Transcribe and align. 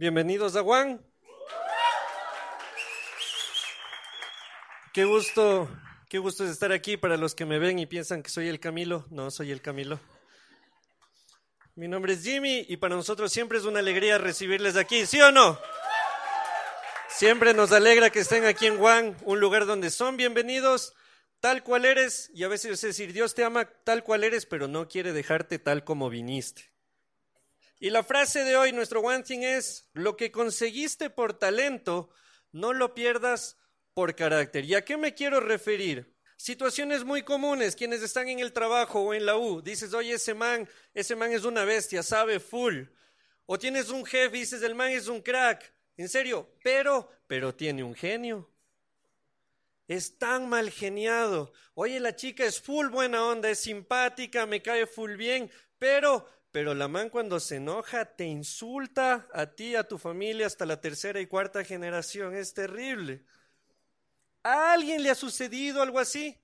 Bienvenidos 0.00 0.56
a 0.56 0.62
Juan. 0.62 0.98
Qué 4.94 5.04
gusto, 5.04 5.68
qué 6.08 6.16
gusto 6.16 6.42
es 6.42 6.50
estar 6.52 6.72
aquí 6.72 6.96
para 6.96 7.18
los 7.18 7.34
que 7.34 7.44
me 7.44 7.58
ven 7.58 7.78
y 7.78 7.84
piensan 7.84 8.22
que 8.22 8.30
soy 8.30 8.48
el 8.48 8.60
Camilo. 8.60 9.04
No, 9.10 9.30
soy 9.30 9.50
el 9.50 9.60
Camilo. 9.60 10.00
Mi 11.74 11.86
nombre 11.86 12.14
es 12.14 12.22
Jimmy 12.22 12.64
y 12.66 12.78
para 12.78 12.96
nosotros 12.96 13.30
siempre 13.30 13.58
es 13.58 13.66
una 13.66 13.80
alegría 13.80 14.16
recibirles 14.16 14.76
aquí, 14.76 15.04
¿sí 15.04 15.20
o 15.20 15.32
no? 15.32 15.60
Siempre 17.10 17.52
nos 17.52 17.70
alegra 17.70 18.08
que 18.08 18.20
estén 18.20 18.46
aquí 18.46 18.68
en 18.68 18.78
Juan, 18.78 19.18
un 19.24 19.38
lugar 19.38 19.66
donde 19.66 19.90
son 19.90 20.16
bienvenidos 20.16 20.94
tal 21.40 21.62
cual 21.62 21.84
eres 21.84 22.30
y 22.32 22.44
a 22.44 22.48
veces 22.48 22.70
es 22.72 22.80
decir, 22.80 23.12
Dios 23.12 23.34
te 23.34 23.44
ama 23.44 23.66
tal 23.84 24.02
cual 24.02 24.24
eres, 24.24 24.46
pero 24.46 24.66
no 24.66 24.88
quiere 24.88 25.12
dejarte 25.12 25.58
tal 25.58 25.84
como 25.84 26.08
viniste. 26.08 26.69
Y 27.82 27.88
la 27.88 28.02
frase 28.02 28.44
de 28.44 28.58
hoy, 28.58 28.72
nuestro 28.72 29.00
One 29.00 29.22
Thing 29.22 29.40
es, 29.40 29.88
lo 29.94 30.14
que 30.14 30.30
conseguiste 30.30 31.08
por 31.08 31.38
talento, 31.38 32.10
no 32.52 32.74
lo 32.74 32.94
pierdas 32.94 33.56
por 33.94 34.14
carácter. 34.14 34.66
¿Y 34.66 34.74
a 34.74 34.84
qué 34.84 34.98
me 34.98 35.14
quiero 35.14 35.40
referir? 35.40 36.14
Situaciones 36.36 37.04
muy 37.04 37.22
comunes, 37.22 37.74
quienes 37.74 38.02
están 38.02 38.28
en 38.28 38.40
el 38.40 38.52
trabajo 38.52 39.00
o 39.00 39.14
en 39.14 39.24
la 39.24 39.38
U, 39.38 39.62
dices, 39.62 39.94
oye, 39.94 40.12
ese 40.12 40.34
man, 40.34 40.68
ese 40.92 41.16
man 41.16 41.32
es 41.32 41.44
una 41.44 41.64
bestia, 41.64 42.02
sabe 42.02 42.38
full. 42.38 42.82
O 43.46 43.58
tienes 43.58 43.88
un 43.88 44.04
jefe 44.04 44.36
y 44.36 44.40
dices, 44.40 44.62
el 44.62 44.74
man 44.74 44.90
es 44.90 45.08
un 45.08 45.22
crack, 45.22 45.72
en 45.96 46.10
serio, 46.10 46.50
pero, 46.62 47.10
pero 47.26 47.54
tiene 47.54 47.82
un 47.82 47.94
genio. 47.94 48.50
Es 49.88 50.18
tan 50.18 50.50
mal 50.50 50.70
geniado. 50.70 51.52
Oye, 51.72 51.98
la 51.98 52.14
chica 52.14 52.44
es 52.44 52.60
full 52.60 52.88
buena 52.88 53.24
onda, 53.24 53.48
es 53.48 53.60
simpática, 53.60 54.44
me 54.44 54.60
cae 54.60 54.86
full 54.86 55.16
bien, 55.16 55.50
pero, 55.78 56.28
pero 56.52 56.74
la 56.74 56.88
man 56.88 57.10
cuando 57.10 57.38
se 57.38 57.56
enoja 57.56 58.04
te 58.04 58.24
insulta 58.24 59.28
a 59.32 59.46
ti, 59.46 59.76
a 59.76 59.86
tu 59.86 59.98
familia, 59.98 60.46
hasta 60.46 60.66
la 60.66 60.80
tercera 60.80 61.20
y 61.20 61.26
cuarta 61.26 61.64
generación. 61.64 62.34
Es 62.34 62.54
terrible. 62.54 63.24
¿A 64.42 64.72
alguien 64.72 65.02
le 65.02 65.10
ha 65.10 65.14
sucedido 65.14 65.82
algo 65.82 65.98
así? 65.98 66.36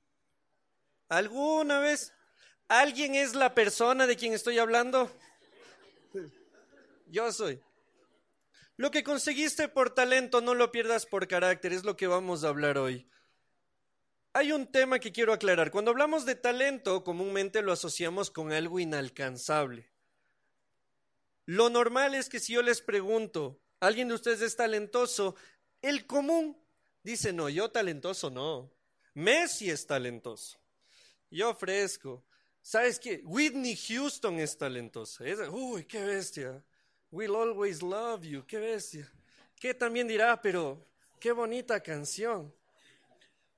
¿Alguna 1.08 1.80
vez? 1.80 2.12
¿Alguien 2.68 3.14
es 3.14 3.34
la 3.34 3.54
persona 3.54 4.06
de 4.06 4.16
quien 4.16 4.32
estoy 4.32 4.58
hablando? 4.58 5.10
Yo 7.06 7.32
soy. 7.32 7.60
Lo 8.76 8.90
que 8.90 9.02
conseguiste 9.02 9.68
por 9.68 9.94
talento 9.94 10.40
no 10.40 10.54
lo 10.54 10.70
pierdas 10.70 11.06
por 11.06 11.26
carácter, 11.26 11.72
es 11.72 11.84
lo 11.84 11.96
que 11.96 12.06
vamos 12.06 12.44
a 12.44 12.48
hablar 12.48 12.76
hoy. 12.78 13.08
Hay 14.34 14.52
un 14.52 14.70
tema 14.70 14.98
que 14.98 15.12
quiero 15.12 15.32
aclarar. 15.32 15.70
Cuando 15.70 15.90
hablamos 15.90 16.26
de 16.26 16.34
talento, 16.34 17.02
comúnmente 17.02 17.62
lo 17.62 17.72
asociamos 17.72 18.30
con 18.30 18.52
algo 18.52 18.78
inalcanzable. 18.78 19.95
Lo 21.46 21.70
normal 21.70 22.14
es 22.14 22.28
que 22.28 22.40
si 22.40 22.52
yo 22.52 22.62
les 22.62 22.82
pregunto, 22.82 23.60
¿alguien 23.80 24.08
de 24.08 24.14
ustedes 24.14 24.42
es 24.42 24.56
talentoso? 24.56 25.36
El 25.80 26.06
común 26.06 26.56
dice, 27.02 27.32
no, 27.32 27.48
yo 27.48 27.70
talentoso 27.70 28.30
no. 28.30 28.70
Messi 29.14 29.70
es 29.70 29.86
talentoso. 29.86 30.58
Yo 31.30 31.54
fresco. 31.54 32.24
¿Sabes 32.60 32.98
qué? 32.98 33.22
Whitney 33.24 33.76
Houston 33.76 34.40
es 34.40 34.58
talentosa. 34.58 35.24
uy, 35.50 35.84
qué 35.84 36.04
bestia. 36.04 36.64
We'll 37.12 37.36
always 37.36 37.80
love 37.80 38.24
you. 38.24 38.44
Qué 38.44 38.58
bestia. 38.58 39.10
¿Qué 39.54 39.72
también 39.72 40.08
dirá? 40.08 40.42
Pero 40.42 40.84
qué 41.20 41.30
bonita 41.30 41.80
canción. 41.80 42.52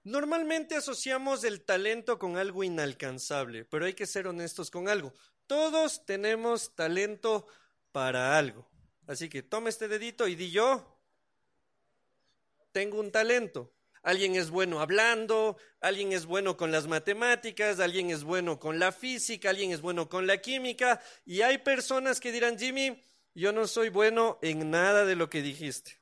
Normalmente 0.05 0.77
asociamos 0.77 1.42
el 1.44 1.62
talento 1.62 2.19
con 2.19 2.36
algo 2.36 2.62
inalcanzable, 2.62 3.64
pero 3.64 3.86
hay 3.86 3.94
que 3.94 4.06
ser 4.06 4.27
honestos 4.27 4.70
con 4.70 4.89
algo. 4.89 5.12
Todos 5.47 6.05
tenemos 6.05 6.75
talento 6.75 7.47
para 7.92 8.36
algo. 8.39 8.69
Así 9.06 9.28
que 9.28 9.42
toma 9.42 9.69
este 9.69 9.89
dedito 9.89 10.28
y 10.28 10.34
di 10.34 10.50
yo, 10.50 10.98
tengo 12.72 13.00
un 13.00 13.11
talento. 13.11 13.75
Alguien 14.03 14.36
es 14.36 14.50
bueno 14.50 14.81
hablando, 14.81 15.56
alguien 15.81 16.12
es 16.12 16.25
bueno 16.25 16.56
con 16.56 16.70
las 16.70 16.86
matemáticas, 16.86 17.81
alguien 17.81 18.10
es 18.10 18.22
bueno 18.22 18.59
con 18.59 18.78
la 18.78 18.93
física, 18.93 19.50
alguien 19.50 19.72
es 19.72 19.81
bueno 19.81 20.09
con 20.09 20.27
la 20.27 20.38
química, 20.38 21.00
y 21.27 21.43
hay 21.43 21.59
personas 21.59 22.21
que 22.21 22.32
dirán, 22.32 22.59
Jimmy, 22.59 23.03
yo 23.34 23.53
no 23.53 23.66
soy 23.66 23.88
bueno 23.88 24.38
en 24.43 24.71
nada 24.71 25.04
de 25.04 25.16
lo 25.16 25.28
que 25.28 25.43
dijiste. 25.43 26.00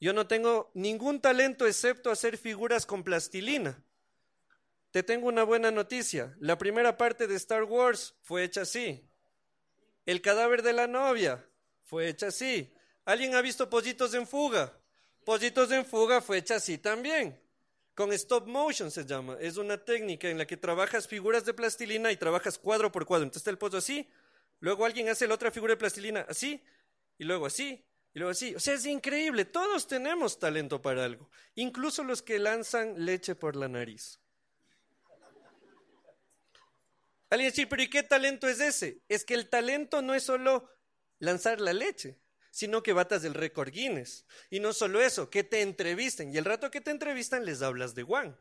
Yo 0.00 0.12
no 0.12 0.26
tengo 0.26 0.70
ningún 0.74 1.20
talento 1.20 1.66
excepto 1.66 2.10
hacer 2.10 2.38
figuras 2.38 2.86
con 2.86 3.02
plastilina. 3.02 3.82
Te 4.90 5.02
tengo 5.02 5.28
una 5.28 5.42
buena 5.42 5.70
noticia. 5.70 6.36
La 6.38 6.56
primera 6.56 6.96
parte 6.96 7.26
de 7.26 7.34
Star 7.34 7.64
Wars 7.64 8.14
fue 8.22 8.44
hecha 8.44 8.62
así. 8.62 9.07
El 10.08 10.22
cadáver 10.22 10.62
de 10.62 10.72
la 10.72 10.86
novia 10.86 11.46
fue 11.82 12.08
hecha 12.08 12.28
así. 12.28 12.72
¿Alguien 13.04 13.34
ha 13.34 13.42
visto 13.42 13.68
Pollitos 13.68 14.14
en 14.14 14.26
Fuga? 14.26 14.72
Pollitos 15.22 15.70
en 15.70 15.84
Fuga 15.84 16.22
fue 16.22 16.38
hecha 16.38 16.54
así 16.56 16.78
también. 16.78 17.38
Con 17.94 18.14
stop 18.14 18.46
motion 18.46 18.90
se 18.90 19.04
llama. 19.04 19.36
Es 19.38 19.58
una 19.58 19.76
técnica 19.76 20.30
en 20.30 20.38
la 20.38 20.46
que 20.46 20.56
trabajas 20.56 21.06
figuras 21.06 21.44
de 21.44 21.52
plastilina 21.52 22.10
y 22.10 22.16
trabajas 22.16 22.56
cuadro 22.56 22.90
por 22.90 23.04
cuadro. 23.04 23.24
Entonces 23.24 23.42
está 23.42 23.50
el 23.50 23.58
pollo 23.58 23.76
así, 23.76 24.08
luego 24.60 24.86
alguien 24.86 25.10
hace 25.10 25.28
la 25.28 25.34
otra 25.34 25.50
figura 25.50 25.74
de 25.74 25.76
plastilina 25.76 26.24
así, 26.26 26.64
y 27.18 27.24
luego 27.24 27.44
así, 27.44 27.84
y 28.14 28.18
luego 28.18 28.30
así. 28.30 28.54
O 28.54 28.60
sea, 28.60 28.72
es 28.72 28.86
increíble. 28.86 29.44
Todos 29.44 29.86
tenemos 29.86 30.38
talento 30.38 30.80
para 30.80 31.04
algo. 31.04 31.28
Incluso 31.56 32.02
los 32.02 32.22
que 32.22 32.38
lanzan 32.38 33.04
leche 33.04 33.34
por 33.34 33.56
la 33.56 33.68
nariz. 33.68 34.18
Alguien 37.30 37.50
dice, 37.50 37.66
pero 37.66 37.82
¿y 37.82 37.90
qué 37.90 38.02
talento 38.02 38.48
es 38.48 38.60
ese? 38.60 39.02
Es 39.08 39.24
que 39.24 39.34
el 39.34 39.48
talento 39.48 40.02
no 40.02 40.14
es 40.14 40.22
solo 40.22 40.70
lanzar 41.18 41.60
la 41.60 41.72
leche, 41.72 42.18
sino 42.50 42.82
que 42.82 42.92
batas 42.92 43.22
del 43.22 43.34
récord 43.34 43.70
Guinness. 43.70 44.24
Y 44.50 44.60
no 44.60 44.72
solo 44.72 45.02
eso, 45.02 45.28
que 45.28 45.44
te 45.44 45.60
entrevisten. 45.60 46.32
Y 46.32 46.38
el 46.38 46.44
rato 46.44 46.70
que 46.70 46.80
te 46.80 46.90
entrevistan 46.90 47.44
les 47.44 47.62
hablas 47.62 47.94
de 47.94 48.02
Juan. 48.02 48.36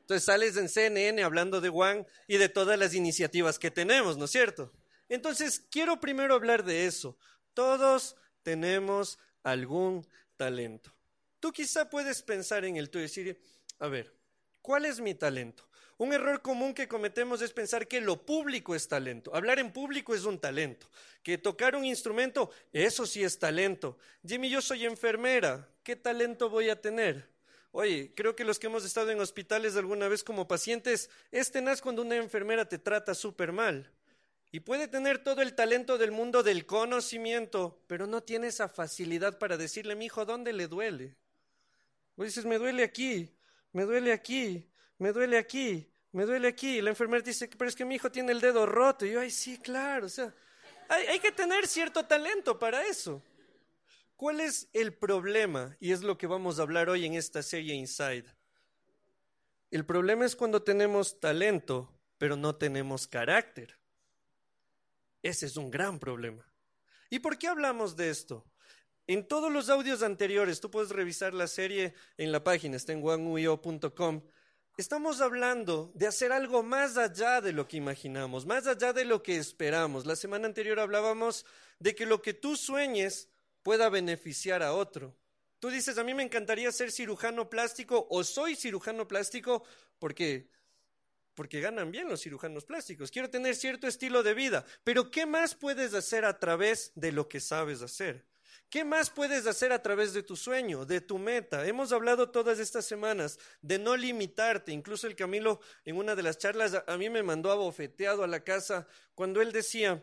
Entonces 0.00 0.24
sales 0.24 0.56
en 0.56 0.68
CNN 0.68 1.22
hablando 1.22 1.60
de 1.60 1.68
Juan 1.68 2.06
y 2.26 2.36
de 2.36 2.48
todas 2.48 2.78
las 2.78 2.94
iniciativas 2.94 3.58
que 3.58 3.70
tenemos, 3.70 4.16
¿no 4.16 4.24
es 4.24 4.32
cierto? 4.32 4.72
Entonces, 5.08 5.60
quiero 5.70 6.00
primero 6.00 6.34
hablar 6.34 6.64
de 6.64 6.86
eso. 6.86 7.16
Todos 7.54 8.16
tenemos 8.42 9.18
algún 9.42 10.06
talento. 10.36 10.92
Tú 11.38 11.52
quizá 11.52 11.88
puedes 11.88 12.22
pensar 12.22 12.64
en 12.64 12.76
el 12.76 12.90
tuyo 12.90 13.04
y 13.04 13.08
decir, 13.08 13.42
a 13.78 13.88
ver, 13.88 14.14
¿cuál 14.60 14.86
es 14.86 15.00
mi 15.00 15.14
talento? 15.14 15.68
Un 15.98 16.12
error 16.12 16.42
común 16.42 16.74
que 16.74 16.88
cometemos 16.88 17.42
es 17.42 17.52
pensar 17.52 17.86
que 17.86 18.00
lo 18.00 18.24
público 18.24 18.74
es 18.74 18.88
talento. 18.88 19.34
Hablar 19.34 19.58
en 19.58 19.72
público 19.72 20.14
es 20.14 20.24
un 20.24 20.38
talento. 20.38 20.88
Que 21.22 21.38
tocar 21.38 21.76
un 21.76 21.84
instrumento, 21.84 22.50
eso 22.72 23.06
sí 23.06 23.22
es 23.22 23.38
talento. 23.38 23.98
Jimmy, 24.26 24.50
yo 24.50 24.60
soy 24.60 24.84
enfermera. 24.84 25.68
¿Qué 25.82 25.94
talento 25.96 26.48
voy 26.48 26.70
a 26.70 26.80
tener? 26.80 27.30
Oye, 27.70 28.12
creo 28.14 28.36
que 28.36 28.44
los 28.44 28.58
que 28.58 28.66
hemos 28.66 28.84
estado 28.84 29.10
en 29.10 29.20
hospitales 29.20 29.76
alguna 29.76 30.06
vez 30.08 30.22
como 30.22 30.46
pacientes, 30.46 31.08
es 31.30 31.50
tenaz 31.50 31.80
cuando 31.80 32.02
una 32.02 32.16
enfermera 32.16 32.68
te 32.68 32.78
trata 32.78 33.14
súper 33.14 33.52
mal. 33.52 33.90
Y 34.50 34.60
puede 34.60 34.88
tener 34.88 35.18
todo 35.18 35.40
el 35.40 35.54
talento 35.54 35.96
del 35.96 36.12
mundo 36.12 36.42
del 36.42 36.66
conocimiento, 36.66 37.82
pero 37.86 38.06
no 38.06 38.22
tiene 38.22 38.48
esa 38.48 38.68
facilidad 38.68 39.38
para 39.38 39.56
decirle, 39.56 39.94
mi 39.94 40.06
hijo, 40.06 40.26
¿dónde 40.26 40.52
le 40.52 40.68
duele? 40.68 41.16
O 42.16 42.24
dices, 42.24 42.44
me 42.44 42.58
duele 42.58 42.82
aquí, 42.82 43.34
me 43.72 43.84
duele 43.84 44.12
aquí, 44.12 44.68
me 45.02 45.12
duele 45.12 45.36
aquí 45.36 45.92
me 46.12 46.26
duele 46.26 46.48
aquí. 46.48 46.78
Y 46.78 46.82
la 46.82 46.90
enfermera 46.90 47.22
dice, 47.22 47.48
pero 47.48 47.68
es 47.68 47.74
que 47.74 47.84
mi 47.84 47.96
hijo 47.96 48.12
tiene 48.12 48.32
el 48.32 48.40
dedo 48.40 48.66
roto. 48.66 49.04
Y 49.04 49.12
yo, 49.12 49.20
ay, 49.20 49.30
sí, 49.30 49.58
claro. 49.58 50.06
O 50.06 50.10
sea, 50.10 50.32
hay, 50.88 51.18
que 51.18 51.32
tener 51.32 51.66
cierto 51.66 52.04
talento 52.04 52.58
para 52.58 52.86
eso. 52.86 53.22
¿Cuál 54.14 54.40
es 54.40 54.68
el 54.72 54.94
problema? 54.94 55.76
Y 55.80 55.90
es 55.92 56.02
lo 56.02 56.16
que 56.16 56.26
vamos 56.26 56.58
a 56.58 56.62
hablar 56.62 56.88
hoy 56.88 57.06
en 57.06 57.14
esta 57.14 57.42
serie 57.42 57.74
Inside. 57.74 58.26
El 59.70 59.84
problema 59.84 60.26
es 60.26 60.36
cuando 60.36 60.62
tenemos 60.62 61.18
talento, 61.18 61.90
pero 62.18 62.36
no 62.36 62.54
tenemos 62.54 63.08
carácter. 63.08 63.78
Ese 65.22 65.46
es 65.46 65.56
un 65.56 65.70
gran 65.70 65.98
problema. 65.98 66.46
¿Y 67.10 67.20
por 67.20 67.38
qué 67.38 67.48
hablamos 67.48 67.96
de 67.96 68.10
esto? 68.10 68.44
En 69.06 69.26
todos 69.26 69.50
los 69.50 69.70
audios 69.70 70.02
anteriores, 70.02 70.60
tú 70.60 70.70
puedes 70.70 70.90
revisar 70.90 71.34
la 71.34 71.46
serie 71.46 71.94
en 72.16 72.30
la 72.32 72.44
página, 72.44 72.76
está 72.76 72.92
en 72.92 73.00
Estamos 74.78 75.20
hablando 75.20 75.92
de 75.94 76.06
hacer 76.06 76.32
algo 76.32 76.62
más 76.62 76.96
allá 76.96 77.42
de 77.42 77.52
lo 77.52 77.68
que 77.68 77.76
imaginamos, 77.76 78.46
más 78.46 78.66
allá 78.66 78.94
de 78.94 79.04
lo 79.04 79.22
que 79.22 79.36
esperamos. 79.36 80.06
La 80.06 80.16
semana 80.16 80.46
anterior 80.46 80.80
hablábamos 80.80 81.44
de 81.78 81.94
que 81.94 82.06
lo 82.06 82.22
que 82.22 82.32
tú 82.32 82.56
sueñes 82.56 83.28
pueda 83.62 83.90
beneficiar 83.90 84.62
a 84.62 84.72
otro. 84.72 85.14
Tú 85.58 85.68
dices, 85.68 85.98
a 85.98 86.04
mí 86.04 86.14
me 86.14 86.22
encantaría 86.22 86.72
ser 86.72 86.90
cirujano 86.90 87.50
plástico 87.50 88.06
o 88.10 88.24
soy 88.24 88.56
cirujano 88.56 89.06
plástico 89.06 89.62
porque 89.98 90.50
porque 91.34 91.60
ganan 91.60 91.90
bien 91.90 92.08
los 92.08 92.20
cirujanos 92.20 92.64
plásticos. 92.64 93.10
Quiero 93.10 93.30
tener 93.30 93.54
cierto 93.56 93.86
estilo 93.86 94.22
de 94.22 94.34
vida, 94.34 94.66
pero 94.84 95.10
¿qué 95.10 95.24
más 95.24 95.54
puedes 95.54 95.94
hacer 95.94 96.24
a 96.24 96.38
través 96.38 96.92
de 96.94 97.12
lo 97.12 97.28
que 97.28 97.40
sabes 97.40 97.80
hacer? 97.80 98.26
¿Qué 98.72 98.86
más 98.86 99.10
puedes 99.10 99.46
hacer 99.46 99.70
a 99.70 99.82
través 99.82 100.14
de 100.14 100.22
tu 100.22 100.34
sueño, 100.34 100.86
de 100.86 101.02
tu 101.02 101.18
meta? 101.18 101.66
Hemos 101.66 101.92
hablado 101.92 102.30
todas 102.30 102.58
estas 102.58 102.86
semanas 102.86 103.38
de 103.60 103.78
no 103.78 103.98
limitarte. 103.98 104.72
Incluso 104.72 105.06
el 105.06 105.14
Camilo 105.14 105.60
en 105.84 105.98
una 105.98 106.14
de 106.14 106.22
las 106.22 106.38
charlas 106.38 106.82
a 106.86 106.96
mí 106.96 107.10
me 107.10 107.22
mandó 107.22 107.52
abofeteado 107.52 108.24
a 108.24 108.26
la 108.26 108.42
casa 108.44 108.88
cuando 109.14 109.42
él 109.42 109.52
decía 109.52 110.02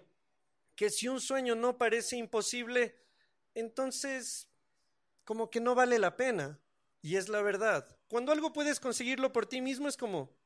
que 0.75 0.91
si 0.91 1.07
un 1.07 1.19
sueño 1.19 1.55
no 1.55 1.79
parece 1.79 2.17
imposible, 2.17 2.95
entonces 3.55 4.47
como 5.23 5.49
que 5.49 5.61
no 5.61 5.73
vale 5.73 5.97
la 5.97 6.15
pena. 6.15 6.59
Y 7.01 7.15
es 7.15 7.27
la 7.27 7.41
verdad. 7.41 7.97
Cuando 8.07 8.31
algo 8.31 8.53
puedes 8.53 8.79
conseguirlo 8.79 9.33
por 9.33 9.47
ti 9.47 9.61
mismo 9.61 9.87
es 9.87 9.97
como... 9.97 10.37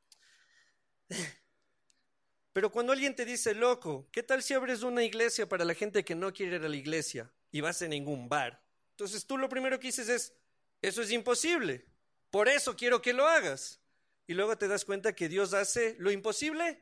Pero 2.54 2.72
cuando 2.72 2.94
alguien 2.94 3.18
te 3.18 3.26
dice, 3.26 3.54
loco, 3.54 4.08
¿qué 4.14 4.24
tal 4.24 4.42
si 4.42 4.54
abres 4.54 4.82
una 4.82 5.04
iglesia 5.04 5.50
para 5.50 5.66
la 5.66 5.74
gente 5.74 6.06
que 6.06 6.16
no 6.16 6.32
quiere 6.32 6.56
ir 6.56 6.64
a 6.64 6.70
la 6.70 6.78
iglesia 6.78 7.30
y 7.54 7.62
vas 7.62 7.82
a 7.82 7.88
ningún 7.88 8.28
bar? 8.28 8.62
Entonces 8.90 9.26
tú 9.26 9.38
lo 9.38 9.48
primero 9.48 9.80
que 9.80 9.88
dices 9.88 10.10
es, 10.10 10.34
eso 10.82 11.02
es 11.02 11.12
imposible. 11.12 11.86
Por 12.30 12.50
eso 12.50 12.76
quiero 12.76 13.02
que 13.02 13.14
lo 13.14 13.26
hagas. 13.26 13.80
Y 14.28 14.34
luego 14.34 14.58
te 14.58 14.68
das 14.68 14.84
cuenta 14.84 15.16
que 15.16 15.30
Dios 15.30 15.54
hace 15.54 15.96
lo 16.00 16.12
imposible 16.12 16.82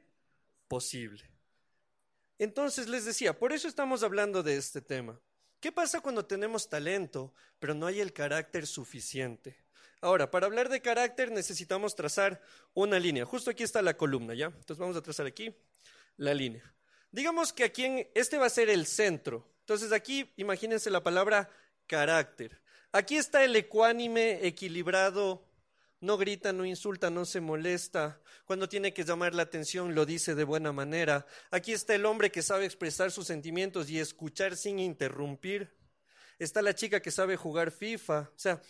posible. 0.68 1.30
Entonces 2.40 2.88
les 2.88 3.06
decía, 3.06 3.38
por 3.38 3.54
eso 3.54 3.68
estamos 3.68 4.02
hablando 4.02 4.42
de 4.42 4.58
este 4.58 4.82
tema. 4.82 5.20
¿Qué 5.60 5.72
pasa 5.72 6.02
cuando 6.02 6.26
tenemos 6.26 6.70
talento, 6.70 7.34
pero 7.60 7.76
no 7.76 7.86
hay 7.86 8.00
el 8.00 8.14
carácter 8.14 8.66
suficiente? 8.66 9.58
Ahora, 10.00 10.32
para 10.32 10.48
hablar 10.48 10.70
de 10.70 10.82
carácter 10.82 11.32
necesitamos 11.32 11.96
trazar 11.96 12.42
una 12.74 12.98
línea. 12.98 13.26
Justo 13.26 13.52
aquí 13.52 13.64
está 13.64 13.82
la 13.84 13.96
columna, 13.96 14.34
¿ya? 14.34 14.48
Entonces 14.48 14.78
vamos 14.78 14.96
a 14.98 15.04
trazar 15.04 15.28
aquí 15.28 15.54
la 16.18 16.34
línea. 16.34 16.74
Digamos 17.12 17.54
que 17.54 17.66
aquí 17.66 17.86
en, 17.86 18.10
este 18.16 18.38
va 18.38 18.48
a 18.48 18.50
ser 18.50 18.70
el 18.70 18.88
centro. 18.88 19.51
Entonces 19.62 19.92
aquí 19.92 20.32
imagínense 20.38 20.90
la 20.90 21.04
palabra 21.04 21.50
carácter. 21.88 22.62
Aquí 22.92 23.16
está 23.16 23.44
el 23.44 23.56
ecuánime, 23.56 24.46
equilibrado, 24.46 25.48
no 26.02 26.18
grita, 26.18 26.52
no 26.52 26.66
insulta, 26.66 27.10
no 27.10 27.26
se 27.26 27.40
molesta. 27.40 28.20
Cuando 28.46 28.68
tiene 28.68 28.94
que 28.94 29.04
llamar 29.04 29.34
la 29.34 29.44
atención 29.44 29.96
lo 29.96 30.06
dice 30.06 30.36
de 30.36 30.44
buena 30.44 30.72
manera. 30.72 31.26
Aquí 31.52 31.72
está 31.72 31.96
el 31.96 32.06
hombre 32.06 32.32
que 32.32 32.42
sabe 32.42 32.66
expresar 32.66 33.12
sus 33.12 33.28
sentimientos 33.28 33.90
y 33.90 34.00
escuchar 34.00 34.58
sin 34.58 34.80
interrumpir. 34.80 35.74
Está 36.40 36.62
la 36.62 36.74
chica 36.74 37.02
que 37.02 37.12
sabe 37.12 37.38
jugar 37.38 37.72
FIFA. 37.72 38.32
O 38.36 38.40
sea, 38.40 38.62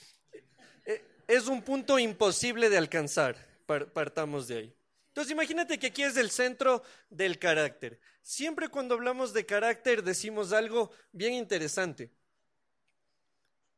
es 1.28 1.48
un 1.48 1.62
punto 1.62 1.98
imposible 1.98 2.70
de 2.70 2.78
alcanzar. 2.78 3.38
Partamos 3.66 4.50
de 4.50 4.58
ahí. 4.58 4.76
Entonces 5.08 5.32
imagínate 5.32 5.80
que 5.80 5.88
aquí 5.88 6.04
es 6.04 6.18
el 6.18 6.30
centro 6.30 6.84
del 7.10 7.40
carácter. 7.40 8.00
Siempre 8.22 8.70
cuando 8.70 8.96
hablamos 8.96 9.34
de 9.34 9.46
carácter 9.46 10.04
decimos 10.04 10.54
algo 10.54 10.92
bien 11.12 11.34
interesante. 11.34 12.12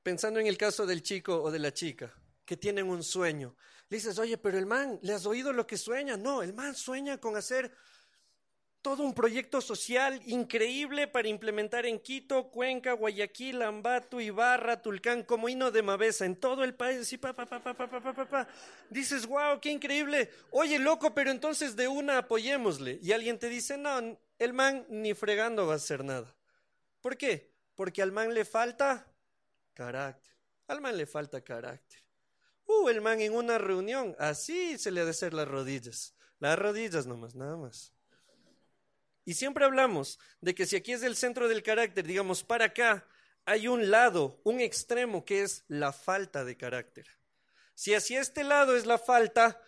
Pensando 0.04 0.40
en 0.40 0.48
el 0.48 0.58
caso 0.58 0.86
del 0.86 1.02
chico 1.02 1.42
o 1.42 1.50
de 1.50 1.60
la 1.60 1.74
chica 1.74 2.14
que 2.46 2.58
tienen 2.58 2.90
un 2.90 3.04
sueño. 3.04 3.56
Le 3.90 3.98
dices, 3.98 4.20
oye, 4.20 4.38
pero 4.38 4.58
el 4.58 4.66
man, 4.66 5.00
¿le 5.02 5.14
has 5.14 5.26
oído 5.26 5.54
lo 5.54 5.66
que 5.66 5.78
sueña? 5.78 6.18
No, 6.18 6.42
el 6.42 6.54
man 6.54 6.76
sueña 6.76 7.20
con 7.20 7.38
hacer 7.38 7.72
todo 8.84 9.04
un 9.04 9.14
proyecto 9.14 9.62
social 9.62 10.22
increíble 10.26 11.08
para 11.08 11.30
implementar 11.30 11.86
en 11.86 12.00
Quito, 12.00 12.50
Cuenca, 12.50 12.92
Guayaquil, 12.92 13.62
Ambato, 13.62 14.20
Ibarra, 14.20 14.82
Tulcán, 14.82 15.24
como 15.24 15.48
hino 15.48 15.72
de 15.72 15.82
Mabeza, 15.82 16.26
en 16.26 16.36
todo 16.36 16.66
el 16.66 16.76
país. 16.76 17.12
Y 17.14 17.18
pa, 17.18 17.32
pa, 17.34 17.46
pa, 17.46 17.64
pa, 17.64 17.74
pa, 17.74 17.90
pa, 17.90 18.14
pa, 18.14 18.26
pa. 18.26 18.48
Dices, 18.90 19.26
wow, 19.26 19.62
qué 19.62 19.72
increíble. 19.72 20.30
Oye, 20.52 20.80
loco, 20.80 21.16
pero 21.16 21.32
entonces 21.32 21.78
de 21.78 21.88
una 21.88 22.18
apoyémosle. 22.18 23.00
Y 23.02 23.14
alguien 23.14 23.40
te 23.40 23.48
dice, 23.48 23.78
no, 23.78 24.20
el 24.44 24.54
man 24.54 24.86
ni 24.90 25.14
fregando 25.14 25.68
va 25.68 25.74
a 25.74 25.78
hacer 25.78 26.04
nada. 26.04 26.36
¿Por 27.02 27.18
qué? 27.18 27.54
Porque 27.76 28.02
al 28.02 28.12
man 28.12 28.34
le 28.34 28.46
falta 28.46 29.08
carácter. 29.74 30.34
Al 30.68 30.82
man 30.82 30.98
le 30.98 31.06
falta 31.06 31.42
carácter. 31.42 32.00
Uh, 32.66 32.90
el 32.90 33.02
man 33.02 33.20
en 33.20 33.34
una 33.34 33.58
reunión, 33.58 34.16
así 34.20 34.78
se 34.78 34.92
le 34.92 35.02
ha 35.02 35.06
de 35.06 35.12
hacer 35.12 35.34
las 35.34 35.48
rodillas. 35.48 36.14
Las 36.40 36.58
rodillas 36.58 37.06
nomás, 37.06 37.36
nada 37.36 37.58
más. 37.58 37.94
Y 39.26 39.34
siempre 39.36 39.66
hablamos 39.66 40.20
de 40.42 40.54
que 40.54 40.66
si 40.66 40.76
aquí 40.76 40.92
es 40.94 41.04
el 41.04 41.16
centro 41.16 41.48
del 41.48 41.64
carácter, 41.64 42.06
digamos, 42.06 42.44
para 42.44 42.66
acá 42.66 43.08
hay 43.46 43.68
un 43.68 43.92
lado, 43.92 44.42
un 44.44 44.60
extremo 44.60 45.26
que 45.26 45.44
es 45.44 45.64
la 45.68 45.94
falta 45.94 46.44
de 46.44 46.58
carácter. 46.58 47.08
Si 47.76 47.94
hacia 47.94 48.22
este 48.22 48.44
lado 48.44 48.76
es 48.76 48.86
la 48.86 48.98
falta, 48.98 49.62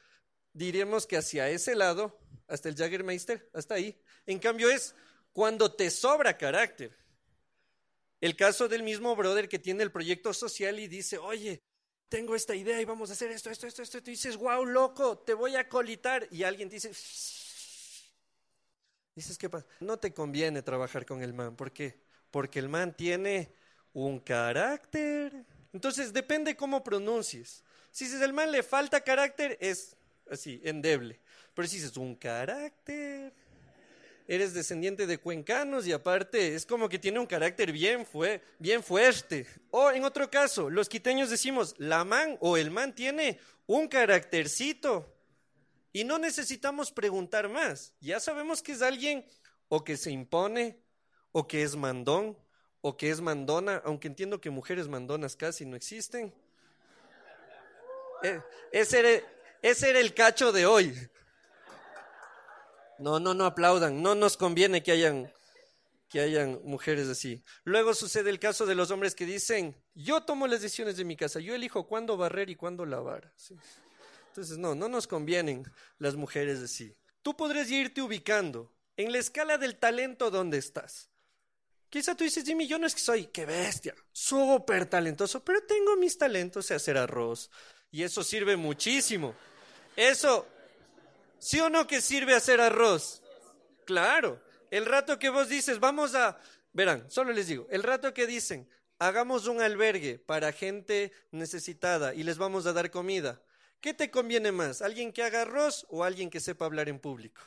diríamos 0.54 1.08
que 1.08 1.18
hacia 1.18 1.50
ese 1.50 1.76
lado, 1.76 2.20
hasta 2.48 2.70
el 2.70 2.76
Jaggermeister, 2.76 3.50
hasta 3.54 3.76
ahí. 3.76 4.00
En 4.26 4.40
cambio 4.40 4.70
es 4.70 4.96
cuando 5.34 5.74
te 5.74 5.90
sobra 5.90 6.38
carácter. 6.38 6.96
El 8.22 8.36
caso 8.36 8.68
del 8.68 8.84
mismo 8.84 9.16
brother 9.16 9.50
que 9.50 9.60
tiene 9.60 9.84
el 9.84 9.92
proyecto 9.92 10.34
social 10.34 10.80
y 10.80 10.88
dice, 10.88 11.18
oye, 11.18 11.62
tengo 12.10 12.36
esta 12.36 12.56
idea 12.56 12.80
y 12.80 12.86
vamos 12.86 13.10
a 13.10 13.14
hacer 13.14 13.32
esto, 13.32 13.50
esto, 13.50 13.68
esto, 13.68 13.82
esto. 13.82 13.98
Y 13.98 14.02
tú 14.02 14.12
dices, 14.12 14.38
wow, 14.38 14.66
loco, 14.66 15.18
te 15.20 15.34
voy 15.34 15.56
a 15.56 15.68
colitar. 15.68 16.28
Y 16.32 16.44
alguien 16.44 16.70
dice, 16.70 16.92
Dices, 19.16 19.38
¿qué 19.38 19.50
pasa? 19.50 19.66
No 19.80 19.98
te 19.98 20.14
conviene 20.14 20.62
trabajar 20.62 21.06
con 21.06 21.24
el 21.24 21.34
man. 21.34 21.56
¿Por 21.56 21.72
qué? 21.72 22.02
Porque 22.32 22.60
el 22.60 22.68
man 22.68 22.96
tiene 22.96 23.56
un 23.94 24.20
carácter. 24.20 25.46
Entonces, 25.72 26.12
depende 26.12 26.58
cómo 26.58 26.84
pronuncies. 26.84 27.64
Si 27.92 28.06
el 28.22 28.34
man 28.34 28.52
le 28.52 28.62
falta 28.62 29.00
carácter, 29.00 29.58
es 29.62 29.96
así, 30.30 30.60
endeble. 30.66 31.22
Pero 31.56 31.68
si 31.68 31.78
dices, 31.78 31.96
un 31.98 32.16
carácter, 32.16 33.34
eres 34.28 34.54
descendiente 34.54 35.08
de 35.08 35.18
cuencanos 35.18 35.88
y 35.88 35.94
aparte 35.94 36.56
es 36.56 36.66
como 36.66 36.90
que 36.90 37.00
tiene 37.00 37.20
un 37.20 37.26
carácter 37.26 37.72
bien, 37.72 38.06
fue, 38.06 38.44
bien 38.60 38.84
fuerte. 38.84 39.48
O 39.72 39.90
en 39.92 40.04
otro 40.04 40.30
caso, 40.30 40.70
los 40.70 40.90
quiteños 40.90 41.30
decimos, 41.30 41.74
la 41.78 42.04
man 42.04 42.38
o 42.42 42.58
el 42.58 42.72
man 42.72 42.94
tiene 42.94 43.40
un 43.68 43.88
caractercito. 43.88 45.12
Y 45.94 46.04
no 46.04 46.20
necesitamos 46.20 46.92
preguntar 46.92 47.48
más. 47.48 47.94
Ya 48.02 48.20
sabemos 48.20 48.62
que 48.62 48.74
es 48.74 48.82
alguien 48.82 49.26
o 49.70 49.84
que 49.84 49.96
se 49.96 50.12
impone, 50.12 50.78
o 51.32 51.48
que 51.48 51.64
es 51.64 51.76
mandón, 51.76 52.38
o 52.82 52.98
que 52.98 53.10
es 53.10 53.22
mandona, 53.22 53.82
aunque 53.86 54.08
entiendo 54.08 54.42
que 54.42 54.50
mujeres 54.50 54.90
mandonas 54.90 55.36
casi 55.38 55.66
no 55.66 55.76
existen. 55.76 56.34
Eh, 58.24 58.42
ese, 58.72 59.24
ese 59.62 59.90
era 59.90 60.00
el 60.00 60.14
cacho 60.14 60.52
de 60.52 60.66
hoy. 60.66 60.94
No, 63.00 63.20
no, 63.20 63.34
no 63.34 63.46
aplaudan. 63.46 64.02
No 64.02 64.16
nos 64.16 64.38
conviene 64.38 64.84
que 64.84 64.92
hayan, 64.92 65.32
que 66.10 66.22
hayan 66.22 66.60
mujeres 66.64 67.08
así. 67.08 67.44
Luego 67.64 67.94
sucede 67.94 68.30
el 68.30 68.40
caso 68.40 68.66
de 68.66 68.76
los 68.76 68.92
hombres 68.92 69.16
que 69.16 69.26
dicen, 69.26 69.76
yo 69.94 70.24
tomo 70.24 70.48
las 70.48 70.62
decisiones 70.62 70.98
de 70.98 71.06
mi 71.06 71.16
casa, 71.16 71.40
yo 71.40 71.56
elijo 71.56 71.88
cuándo 71.88 72.18
barrer 72.18 72.50
y 72.50 72.56
cuándo 72.56 72.86
lavar. 72.86 73.34
Entonces, 74.28 74.58
no, 74.58 74.76
no 74.76 74.90
nos 74.90 75.08
convienen 75.08 75.64
las 75.98 76.16
mujeres 76.16 76.60
así. 76.60 76.96
Tú 77.22 77.36
podrías 77.36 77.70
irte 77.72 78.02
ubicando 78.02 78.72
en 78.98 79.12
la 79.12 79.20
escala 79.20 79.58
del 79.58 79.78
talento 79.78 80.30
donde 80.30 80.58
estás. 80.58 81.10
Quizá 81.90 82.16
tú 82.16 82.24
dices, 82.24 82.44
Jimmy, 82.44 82.68
yo 82.68 82.78
no 82.78 82.88
es 82.88 82.94
que 82.94 83.02
soy, 83.02 83.28
qué 83.28 83.46
bestia, 83.46 83.96
súper 84.12 84.86
talentoso, 84.86 85.44
pero 85.44 85.64
tengo 85.64 85.96
mis 85.96 86.18
talentos 86.18 86.68
de 86.68 86.76
hacer 86.76 86.98
arroz. 86.98 87.50
Y 87.92 88.04
eso 88.04 88.24
sirve 88.24 88.58
muchísimo. 88.58 89.34
Eso, 89.96 90.46
¿sí 91.46 91.60
o 91.60 91.70
no 91.70 91.86
que 91.86 92.02
sirve 92.02 92.34
hacer 92.34 92.60
arroz? 92.60 93.22
Claro. 93.86 94.42
El 94.72 94.88
rato 94.88 95.20
que 95.20 95.30
vos 95.30 95.48
dices, 95.48 95.80
vamos 95.80 96.16
a, 96.16 96.40
verán, 96.74 97.10
solo 97.12 97.32
les 97.32 97.46
digo, 97.46 97.68
el 97.70 97.84
rato 97.84 98.16
que 98.16 98.26
dicen, 98.26 98.68
hagamos 98.98 99.46
un 99.46 99.62
albergue 99.62 100.18
para 100.18 100.52
gente 100.52 101.12
necesitada 101.30 102.16
y 102.16 102.24
les 102.24 102.40
vamos 102.40 102.66
a 102.66 102.74
dar 102.74 102.90
comida. 102.90 103.44
¿Qué 103.80 103.94
te 103.94 104.10
conviene 104.10 104.52
más? 104.52 104.82
¿Alguien 104.82 105.14
que 105.14 105.22
haga 105.22 105.44
arroz 105.44 105.86
o 105.90 106.04
alguien 106.04 106.32
que 106.32 106.40
sepa 106.40 106.66
hablar 106.66 106.90
en 106.90 106.98
público? 106.98 107.42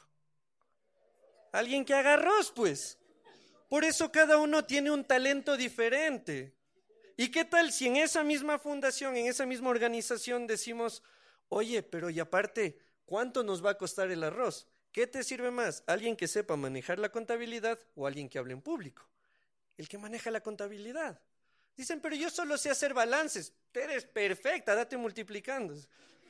Alguien 1.50 1.85
que 1.85 1.95
haga 1.95 2.14
arroz, 2.14 2.52
pues. 2.55 2.99
Por 3.69 3.85
eso 3.85 4.12
cada 4.12 4.38
uno 4.38 4.64
tiene 4.64 4.93
un 4.93 5.05
talento 5.05 5.57
diferente. 5.57 6.55
¿Y 7.17 7.33
qué 7.33 7.45
tal 7.45 7.73
si 7.73 7.88
en 7.88 7.97
esa 7.97 8.23
misma 8.23 8.61
fundación, 8.61 9.17
en 9.17 9.26
esa 9.26 9.45
misma 9.45 9.71
organización 9.71 10.47
decimos, 10.47 11.02
oye, 11.49 11.83
pero 11.83 12.11
y 12.11 12.21
aparte, 12.21 12.78
¿cuánto 13.08 13.42
nos 13.42 13.64
va 13.64 13.70
a 13.70 13.78
costar 13.78 14.10
el 14.10 14.22
arroz? 14.22 14.66
¿Qué 14.92 15.06
te 15.06 15.24
sirve 15.24 15.50
más? 15.50 15.82
¿Alguien 15.86 16.14
que 16.14 16.28
sepa 16.28 16.56
manejar 16.56 16.98
la 16.98 17.08
contabilidad 17.08 17.78
o 17.94 18.06
alguien 18.06 18.28
que 18.28 18.38
hable 18.38 18.52
en 18.52 18.60
público? 18.60 19.08
El 19.78 19.88
que 19.88 19.96
maneja 19.96 20.30
la 20.30 20.42
contabilidad. 20.42 21.18
Dicen, 21.76 22.00
pero 22.00 22.14
yo 22.16 22.28
solo 22.28 22.58
sé 22.58 22.70
hacer 22.70 22.92
balances. 22.92 23.52
Eres 23.72 24.04
perfecta, 24.04 24.74
date 24.74 24.96
multiplicando. 24.96 25.74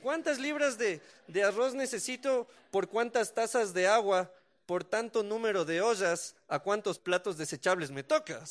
¿Cuántas 0.03 0.39
libras 0.39 0.79
de, 0.79 1.01
arroz 1.43 1.75
necesito 1.75 2.47
por 2.71 2.89
cuántas 2.89 3.35
tazas 3.35 3.75
de 3.75 3.89
agua, 3.89 4.33
por 4.67 4.85
tanto 4.85 5.23
número 5.23 5.65
de 5.65 5.81
ollas, 5.81 6.37
a 6.47 6.61
cuántos 6.61 6.99
platos 6.99 7.37
desechables 7.37 7.91
me 7.91 8.05
toca? 8.05 8.45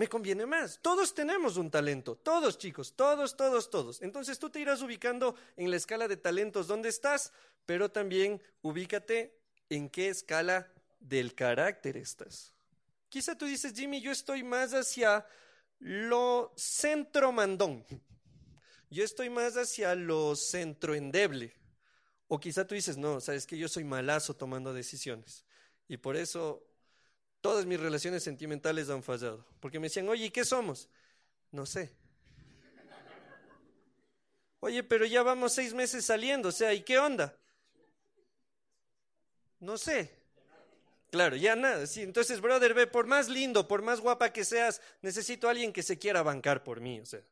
Me 0.00 0.08
conviene 0.08 0.46
más. 0.46 0.78
Todos 0.80 1.12
tenemos 1.12 1.58
un 1.58 1.70
talento, 1.70 2.16
todos 2.16 2.56
chicos, 2.56 2.94
todos, 2.96 3.36
todos, 3.36 3.68
todos. 3.68 4.00
Entonces 4.00 4.38
tú 4.38 4.48
te 4.48 4.58
irás 4.58 4.80
ubicando 4.80 5.34
en 5.58 5.70
la 5.70 5.76
escala 5.76 6.08
de 6.08 6.16
talentos 6.16 6.66
donde 6.66 6.88
estás, 6.88 7.34
pero 7.66 7.90
también 7.90 8.42
ubícate 8.62 9.38
en 9.68 9.90
qué 9.90 10.08
escala 10.08 10.72
del 11.00 11.34
carácter 11.34 11.98
estás. 11.98 12.54
Quizá 13.10 13.36
tú 13.36 13.44
dices, 13.44 13.74
Jimmy, 13.74 14.00
yo 14.00 14.10
estoy 14.10 14.42
más 14.42 14.72
hacia 14.72 15.26
lo 15.80 16.50
centro 16.56 17.30
mandón. 17.30 17.84
Yo 18.88 19.04
estoy 19.04 19.28
más 19.28 19.58
hacia 19.58 19.94
lo 19.94 20.34
centro 20.34 20.94
endeble. 20.94 21.52
O 22.26 22.40
quizá 22.40 22.66
tú 22.66 22.74
dices, 22.74 22.96
no, 22.96 23.20
sabes 23.20 23.46
que 23.46 23.58
yo 23.58 23.68
soy 23.68 23.84
malazo 23.84 24.34
tomando 24.34 24.72
decisiones. 24.72 25.44
Y 25.88 25.98
por 25.98 26.16
eso 26.16 26.69
Todas 27.40 27.64
mis 27.66 27.80
relaciones 27.80 28.22
sentimentales 28.22 28.90
han 28.90 29.02
fallado. 29.02 29.44
Porque 29.60 29.78
me 29.78 29.86
decían, 29.86 30.08
oye, 30.08 30.26
¿y 30.26 30.30
qué 30.30 30.44
somos? 30.44 30.88
No 31.52 31.66
sé. 31.66 31.90
Oye, 34.60 34.82
pero 34.82 35.06
ya 35.06 35.22
vamos 35.22 35.54
seis 35.54 35.72
meses 35.72 36.04
saliendo, 36.04 36.50
o 36.50 36.52
sea, 36.52 36.74
¿y 36.74 36.82
qué 36.82 36.98
onda? 36.98 37.34
No 39.58 39.78
sé. 39.78 40.10
Claro, 41.10 41.34
ya 41.34 41.56
nada. 41.56 41.86
Sí, 41.86 42.02
entonces, 42.02 42.40
brother, 42.40 42.74
ve, 42.74 42.86
por 42.86 43.06
más 43.06 43.28
lindo, 43.28 43.66
por 43.66 43.82
más 43.82 44.00
guapa 44.00 44.32
que 44.32 44.44
seas, 44.44 44.80
necesito 45.02 45.48
a 45.48 45.52
alguien 45.52 45.72
que 45.72 45.82
se 45.82 45.98
quiera 45.98 46.22
bancar 46.22 46.62
por 46.62 46.80
mí, 46.80 47.00
o 47.00 47.06
sea. 47.06 47.22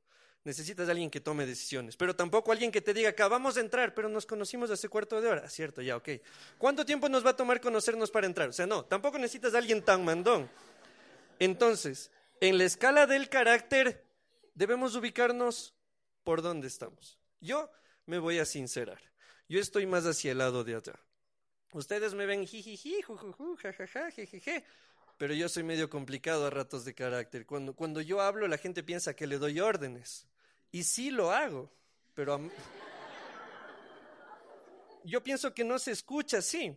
Necesitas 0.49 0.89
a 0.89 0.93
alguien 0.93 1.11
que 1.11 1.21
tome 1.21 1.45
decisiones, 1.45 1.95
pero 1.95 2.17
tampoco 2.17 2.53
alguien 2.53 2.73
que 2.73 2.81
te 2.81 2.95
diga, 2.95 3.11
acabamos 3.11 3.57
de 3.57 3.61
entrar, 3.61 3.93
pero 3.93 4.09
nos 4.09 4.25
conocimos 4.25 4.71
hace 4.71 4.89
cuarto 4.89 5.21
de 5.21 5.29
hora. 5.29 5.47
Cierto, 5.51 5.83
ya, 5.83 5.95
ok. 5.95 6.09
¿Cuánto 6.57 6.87
tiempo 6.87 7.07
nos 7.11 7.23
va 7.23 7.33
a 7.33 7.37
tomar 7.37 7.61
conocernos 7.61 8.11
para 8.11 8.27
entrar? 8.27 8.49
O 8.49 8.53
sea, 8.55 8.67
no, 8.67 8.83
tampoco 8.83 9.19
necesitas 9.19 9.53
a 9.53 9.59
alguien 9.59 9.83
tan 9.83 10.07
mandón. 10.07 10.49
Entonces, 11.39 12.11
en 12.41 12.57
la 12.57 12.65
escala 12.65 13.07
del 13.07 13.29
carácter, 13.29 14.03
debemos 14.55 14.97
ubicarnos 14.97 15.75
por 16.25 16.41
dónde 16.41 16.67
estamos. 16.67 17.19
Yo 17.43 17.71
me 18.07 18.19
voy 18.19 18.39
a 18.39 18.47
sincerar. 18.47 19.03
Yo 19.51 19.61
estoy 19.61 19.85
más 19.85 20.07
hacia 20.07 20.33
el 20.33 20.39
lado 20.39 20.65
de 20.65 20.77
allá. 20.77 20.99
Ustedes 21.75 22.15
me 22.15 22.25
ven 22.25 22.47
jijiji, 22.47 23.03
jujuju, 23.03 23.59
jajaja, 23.59 24.11
jejeje, 24.13 24.65
pero 25.19 25.35
yo 25.35 25.47
soy 25.51 25.63
medio 25.63 25.91
complicado 25.91 26.47
a 26.47 26.51
ratos 26.51 26.87
de 26.87 26.95
carácter. 26.95 27.45
Cuando, 27.45 27.77
cuando 27.77 28.01
yo 28.01 28.23
hablo, 28.23 28.49
la 28.49 28.57
gente 28.57 28.83
piensa 28.83 29.15
que 29.15 29.27
le 29.27 29.37
doy 29.37 29.61
órdenes. 29.61 30.27
Y 30.71 30.83
sí 30.85 31.11
lo 31.11 31.31
hago, 31.31 31.71
pero 32.15 32.41
yo 35.05 35.23
pienso 35.23 35.55
que 35.55 35.65
no 35.65 35.79
se 35.79 35.93
escucha 35.93 36.39
así. 36.39 36.77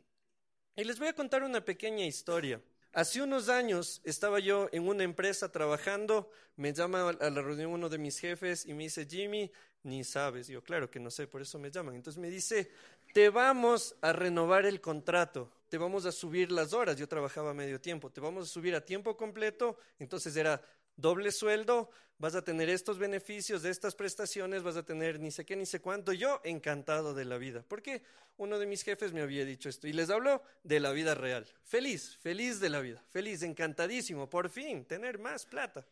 Y 0.75 0.83
les 0.83 0.99
voy 0.99 1.09
a 1.09 1.13
contar 1.13 1.43
una 1.43 1.63
pequeña 1.63 2.05
historia. 2.05 2.61
Hace 2.93 3.21
unos 3.21 3.49
años 3.49 4.01
estaba 4.03 4.39
yo 4.39 4.67
en 4.71 4.87
una 4.87 5.03
empresa 5.03 5.51
trabajando, 5.51 6.29
me 6.57 6.73
llama 6.73 7.09
a 7.09 7.29
la 7.29 7.41
reunión 7.41 7.71
uno 7.71 7.87
de 7.87 7.97
mis 7.97 8.19
jefes 8.19 8.65
y 8.65 8.73
me 8.73 8.83
dice, 8.83 9.05
Jimmy, 9.05 9.51
ni 9.83 10.03
sabes. 10.03 10.47
Yo, 10.47 10.61
claro 10.61 10.89
que 10.89 10.99
no 10.99 11.09
sé, 11.09 11.27
por 11.27 11.41
eso 11.41 11.57
me 11.57 11.71
llaman. 11.71 11.95
Entonces 11.95 12.21
me 12.21 12.29
dice, 12.29 12.69
te 13.13 13.29
vamos 13.29 13.95
a 14.01 14.13
renovar 14.13 14.65
el 14.65 14.81
contrato, 14.81 15.51
te 15.69 15.77
vamos 15.77 16.05
a 16.05 16.11
subir 16.11 16.51
las 16.51 16.73
horas. 16.73 16.97
Yo 16.97 17.07
trabajaba 17.07 17.53
medio 17.53 17.79
tiempo, 17.79 18.09
te 18.09 18.19
vamos 18.21 18.49
a 18.49 18.51
subir 18.51 18.75
a 18.75 18.85
tiempo 18.85 19.15
completo. 19.15 19.77
Entonces 19.99 20.35
era 20.35 20.61
doble 20.95 21.31
sueldo, 21.31 21.89
vas 22.17 22.35
a 22.35 22.43
tener 22.43 22.69
estos 22.69 22.99
beneficios 22.99 23.63
de 23.63 23.71
estas 23.71 23.95
prestaciones, 23.95 24.61
vas 24.61 24.75
a 24.75 24.83
tener 24.83 25.19
ni 25.19 25.31
sé 25.31 25.45
qué, 25.45 25.55
ni 25.55 25.65
sé 25.65 25.81
cuánto. 25.81 26.13
Yo 26.13 26.39
encantado 26.43 27.13
de 27.13 27.25
la 27.25 27.37
vida, 27.37 27.65
porque 27.67 28.03
uno 28.37 28.59
de 28.59 28.67
mis 28.67 28.83
jefes 28.83 29.11
me 29.11 29.21
había 29.21 29.43
dicho 29.43 29.69
esto 29.69 29.87
y 29.87 29.93
les 29.93 30.09
habló 30.09 30.43
de 30.63 30.79
la 30.79 30.91
vida 30.91 31.15
real. 31.15 31.47
Feliz, 31.63 32.17
feliz 32.17 32.59
de 32.59 32.69
la 32.69 32.79
vida, 32.79 33.03
feliz, 33.09 33.41
encantadísimo, 33.41 34.29
por 34.29 34.49
fin, 34.49 34.85
tener 34.85 35.17
más 35.17 35.45
plata. 35.45 35.85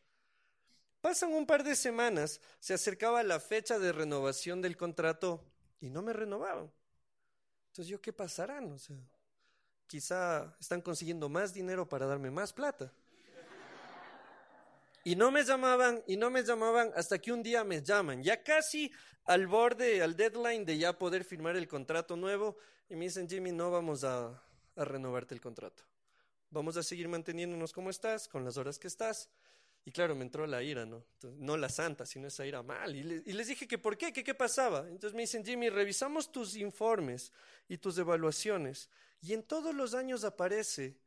Pasan 1.02 1.34
un 1.34 1.46
par 1.46 1.64
de 1.64 1.76
semanas, 1.76 2.42
se 2.60 2.74
acercaba 2.74 3.24
la 3.24 3.40
fecha 3.40 3.80
de 3.80 3.92
renovación 3.92 4.62
del 4.62 4.78
contrato 4.78 5.44
y 5.80 5.90
no 5.90 6.02
me 6.02 6.14
renovaban. 6.14 6.72
Entonces 7.70 7.88
yo, 7.88 8.02
¿qué 8.02 8.12
pasará? 8.12 8.62
O 8.62 8.78
sea, 8.78 8.98
quizá 9.88 10.56
están 10.60 10.82
consiguiendo 10.82 11.30
más 11.30 11.54
dinero 11.54 11.88
para 11.88 12.06
darme 12.06 12.30
más 12.30 12.52
plata. 12.52 12.94
Y 15.10 15.16
no 15.16 15.32
me 15.32 15.44
llamaban, 15.44 16.04
y 16.06 16.18
no 16.18 16.30
me 16.30 16.44
llamaban 16.44 16.92
hasta 16.96 17.18
que 17.18 17.34
un 17.34 17.42
día 17.42 17.64
me 17.64 17.82
llaman, 17.82 18.22
ya 18.22 18.44
casi 18.44 18.92
al 19.26 19.48
borde, 19.48 20.04
al 20.04 20.16
deadline 20.16 20.64
de 20.66 20.78
ya 20.78 21.00
poder 21.00 21.24
firmar 21.24 21.56
el 21.56 21.68
contrato 21.68 22.16
nuevo, 22.16 22.58
y 22.88 22.96
me 22.96 23.06
dicen, 23.06 23.28
Jimmy, 23.28 23.52
no 23.52 23.72
vamos 23.72 24.04
a, 24.04 24.40
renovarte 24.76 25.34
el 25.34 25.42
contrato. 25.42 25.82
Vamos 26.52 26.78
a 26.78 26.84
seguir 26.84 27.08
manteniéndonos 27.08 27.74
como 27.74 27.90
estás, 27.90 28.28
con 28.28 28.46
las 28.46 28.58
horas 28.58 28.78
que 28.78 28.88
estás. 28.88 29.32
Y 29.84 29.92
claro, 29.92 30.14
me 30.14 30.22
entró 30.22 30.46
la 30.46 30.62
ira, 30.62 30.86
¿no? 30.86 31.04
no 31.40 31.58
la 31.58 31.70
santa, 31.70 32.06
sino 32.06 32.28
esa 32.28 32.46
ira 32.46 32.62
mal. 32.62 32.96
Y, 32.96 33.02
les 33.02 33.48
dije 33.48 33.68
que 33.68 33.80
por 33.80 33.98
qué, 33.98 34.14
que 34.14 34.24
qué 34.24 34.36
pasaba. 34.36 34.82
Entonces 34.90 35.16
me 35.16 35.22
dicen, 35.22 35.44
Jimmy, 35.44 35.70
revisamos 35.70 36.32
tus 36.32 36.56
informes 36.56 37.34
y 37.68 37.80
tus 37.80 37.98
evaluaciones. 37.98 38.92
Y 39.22 39.34
en 39.34 39.42
todos 39.42 39.74
los 39.74 39.96
años 39.96 40.24
aparece 40.24 41.00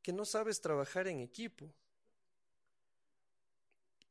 que 0.00 0.14
no 0.14 0.24
sabes 0.24 0.62
trabajar 0.62 1.08
en 1.08 1.20
equipo. 1.20 1.70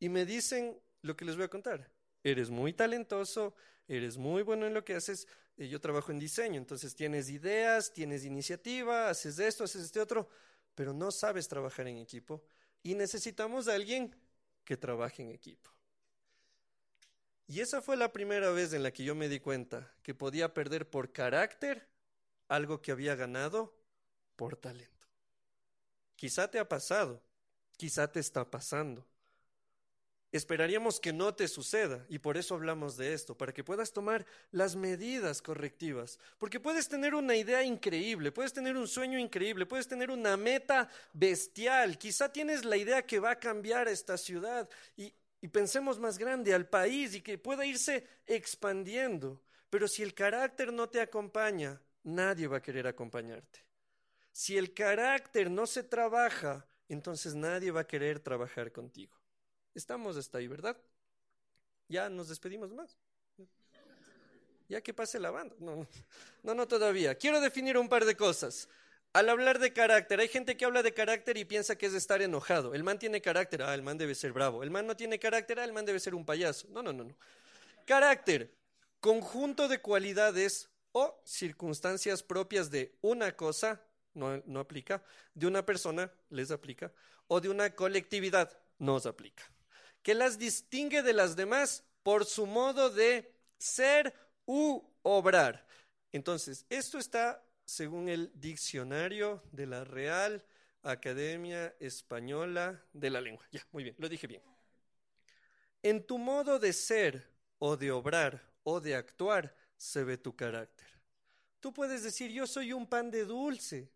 Y 0.04 0.10
me 0.10 0.26
dicen 0.26 0.78
lo 1.02 1.16
que 1.16 1.24
les 1.24 1.38
voy 1.38 1.46
a 1.46 1.48
contar. 1.48 1.90
Eres 2.26 2.50
muy 2.50 2.74
talentoso, 2.74 3.56
eres 3.88 4.18
muy 4.18 4.44
bueno 4.44 4.68
en 4.68 4.74
lo 4.74 4.84
que 4.84 4.96
haces. 4.96 5.30
Eh, 5.56 5.70
yo 5.70 5.80
trabajo 5.80 6.12
en 6.12 6.20
diseño, 6.20 6.58
entonces 6.58 6.94
tienes 6.94 7.30
ideas, 7.30 7.94
tienes 7.94 8.26
iniciativa, 8.26 9.10
haces 9.10 9.40
esto, 9.40 9.64
haces 9.64 9.86
este 9.86 10.02
otro, 10.02 10.28
pero 10.76 10.92
no 10.92 11.10
sabes 11.10 11.48
trabajar 11.48 11.88
en 11.88 12.00
equipo 12.00 12.44
y 12.82 12.96
necesitamos 12.96 13.70
a 13.70 13.76
alguien 13.76 14.14
que 14.66 14.76
trabaje 14.76 15.24
en 15.24 15.32
equipo. 15.32 15.72
Y 17.48 17.62
esa 17.62 17.82
fue 17.82 17.96
la 17.96 18.12
primera 18.12 18.52
vez 18.52 18.74
en 18.74 18.84
la 18.84 18.92
que 18.92 19.06
yo 19.06 19.16
me 19.16 19.30
di 19.30 19.40
cuenta 19.40 19.90
que 20.02 20.14
podía 20.14 20.54
perder 20.54 20.90
por 20.90 21.14
carácter 21.14 21.88
algo 22.50 22.82
que 22.82 22.92
había 22.92 23.16
ganado 23.16 23.74
por 24.36 24.58
talento. 24.58 25.08
Quizá 26.18 26.52
te 26.52 26.60
ha 26.60 26.68
pasado, 26.68 27.24
quizá 27.78 28.12
te 28.12 28.20
está 28.20 28.52
pasando. 28.52 29.08
Esperaríamos 30.34 31.00
que 31.00 31.14
no 31.14 31.36
te 31.36 31.48
suceda 31.48 32.08
y 32.10 32.18
por 32.18 32.38
eso 32.38 32.56
hablamos 32.56 32.98
de 32.98 33.14
esto, 33.14 33.38
para 33.38 33.54
que 33.54 33.64
puedas 33.64 33.94
tomar 33.94 34.26
las 34.50 34.76
medidas 34.76 35.44
correctivas. 35.44 36.18
Porque 36.40 36.60
puedes 36.60 36.90
tener 36.90 37.14
una 37.14 37.36
idea 37.36 37.62
increíble, 37.62 38.32
puedes 38.32 38.52
tener 38.52 38.76
un 38.76 38.88
sueño 38.88 39.20
increíble, 39.20 39.68
puedes 39.68 39.88
tener 39.88 40.10
una 40.10 40.36
meta 40.36 40.90
bestial. 41.14 42.00
Quizá 42.00 42.34
tienes 42.34 42.66
la 42.66 42.78
idea 42.78 43.06
que 43.06 43.20
va 43.20 43.30
a 43.30 43.40
cambiar 43.40 43.88
esta 43.88 44.18
ciudad 44.18 44.68
y, 44.98 45.14
y 45.40 45.48
pensemos 45.50 46.00
más 46.00 46.18
grande 46.18 46.52
al 46.52 46.68
país 46.68 47.14
y 47.14 47.22
que 47.22 47.38
pueda 47.38 47.64
irse 47.64 48.08
expandiendo. 48.26 49.40
Pero 49.70 49.88
si 49.88 50.02
el 50.02 50.16
carácter 50.16 50.74
no 50.74 50.90
te 50.90 51.00
acompaña, 51.00 51.80
nadie 52.02 52.48
va 52.48 52.58
a 52.58 52.62
querer 52.64 52.88
acompañarte. 52.88 53.60
Si 54.32 54.58
el 54.58 54.74
carácter 54.74 55.52
no 55.52 55.68
se 55.68 55.84
trabaja, 55.84 56.66
entonces 56.90 57.36
nadie 57.36 57.70
va 57.70 57.82
a 57.82 57.88
querer 57.88 58.20
trabajar 58.20 58.72
contigo. 58.72 59.23
Estamos 59.76 60.18
hasta 60.18 60.38
ahí, 60.38 60.48
¿verdad? 60.48 60.78
Ya 61.88 62.10
nos 62.10 62.30
despedimos 62.30 62.72
más. 62.74 62.98
Ya 64.70 64.82
que 64.82 64.94
pase 64.94 65.20
la 65.20 65.32
banda. 65.32 65.56
No, 65.60 65.88
no, 66.44 66.54
no 66.54 66.68
todavía. 66.68 67.16
Quiero 67.16 67.42
definir 67.42 67.78
un 67.78 67.90
par 67.90 68.06
de 68.06 68.16
cosas. 68.16 68.70
Al 69.14 69.30
hablar 69.30 69.60
de 69.60 69.74
carácter, 69.74 70.20
hay 70.20 70.28
gente 70.28 70.58
que 70.58 70.66
habla 70.66 70.82
de 70.82 70.94
carácter 70.94 71.38
y 71.38 71.46
piensa 71.46 71.76
que 71.76 71.86
es 71.86 71.94
estar 71.94 72.22
enojado. 72.22 72.74
El 72.74 72.84
man 72.84 72.98
tiene 72.98 73.22
carácter, 73.22 73.62
ah, 73.62 73.76
el 73.76 73.84
man 73.84 73.98
debe 73.98 74.16
ser 74.16 74.32
bravo. 74.32 74.64
El 74.64 74.72
man 74.72 74.88
no 74.88 74.96
tiene 74.96 75.20
carácter, 75.20 75.60
ah, 75.60 75.66
el 75.66 75.74
man 75.74 75.86
debe 75.86 76.00
ser 76.00 76.16
un 76.16 76.26
payaso. 76.26 76.68
No, 76.70 76.82
no, 76.82 76.92
no, 76.94 77.04
no. 77.04 77.16
Carácter, 77.86 78.56
conjunto 79.00 79.68
de 79.68 79.82
cualidades 79.82 80.70
o 80.94 81.22
circunstancias 81.26 82.24
propias 82.24 82.72
de 82.72 82.96
una 83.02 83.36
cosa, 83.36 83.84
no, 84.16 84.42
no 84.46 84.60
aplica, 84.60 85.04
de 85.36 85.46
una 85.46 85.64
persona, 85.64 86.12
les 86.30 86.50
aplica, 86.50 86.92
o 87.28 87.40
de 87.40 87.50
una 87.50 87.76
colectividad, 87.76 88.58
nos 88.80 89.06
aplica 89.06 89.53
que 90.04 90.14
las 90.14 90.38
distingue 90.38 91.02
de 91.02 91.14
las 91.14 91.36
demás 91.36 91.84
por 92.04 92.26
su 92.26 92.46
modo 92.46 92.90
de 92.90 93.34
ser 93.58 94.14
u 94.46 94.82
obrar. 95.02 95.66
Entonces, 96.12 96.66
esto 96.70 97.00
está 97.00 97.44
según 97.66 98.10
el 98.10 98.32
diccionario 98.36 99.42
de 99.52 99.66
la 99.66 99.84
Real 99.84 100.46
Academia 100.84 101.74
Española 101.80 102.84
de 102.92 103.10
la 103.10 103.22
Lengua. 103.22 103.48
Ya, 103.52 103.66
muy 103.72 103.84
bien, 103.84 103.96
lo 103.98 104.10
dije 104.10 104.28
bien. 104.28 104.42
En 105.82 106.06
tu 106.06 106.18
modo 106.18 106.60
de 106.60 106.74
ser 106.74 107.30
o 107.58 107.78
de 107.78 107.92
obrar 107.92 108.42
o 108.64 108.80
de 108.80 108.96
actuar 108.96 109.56
se 109.78 110.04
ve 110.04 110.18
tu 110.18 110.36
carácter. 110.36 110.88
Tú 111.60 111.74
puedes 111.74 112.04
decir, 112.04 112.30
yo 112.30 112.46
soy 112.46 112.74
un 112.74 112.88
pan 112.88 113.10
de 113.10 113.24
dulce. 113.24 113.90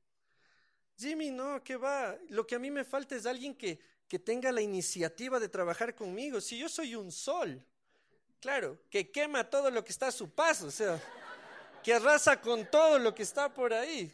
Jimmy, 0.97 1.31
no, 1.31 1.61
¿qué 1.63 1.75
va? 1.75 2.17
Lo 2.29 2.47
que 2.47 2.55
a 2.55 2.59
mí 2.59 2.71
me 2.71 2.83
falta 2.83 3.15
es 3.15 3.25
alguien 3.25 3.53
que, 3.55 3.79
que 4.07 4.19
tenga 4.19 4.51
la 4.51 4.61
iniciativa 4.61 5.39
de 5.39 5.49
trabajar 5.49 5.95
conmigo. 5.95 6.39
Si 6.39 6.57
yo 6.57 6.69
soy 6.69 6.95
un 6.95 7.11
sol, 7.11 7.63
claro, 8.39 8.79
que 8.89 9.11
quema 9.11 9.49
todo 9.49 9.69
lo 9.69 9.83
que 9.83 9.91
está 9.91 10.07
a 10.07 10.11
su 10.11 10.29
paso, 10.29 10.67
o 10.67 10.71
sea, 10.71 11.01
que 11.83 11.93
arrasa 11.93 12.39
con 12.41 12.69
todo 12.69 12.99
lo 12.99 13.13
que 13.13 13.23
está 13.23 13.53
por 13.53 13.73
ahí. 13.73 14.13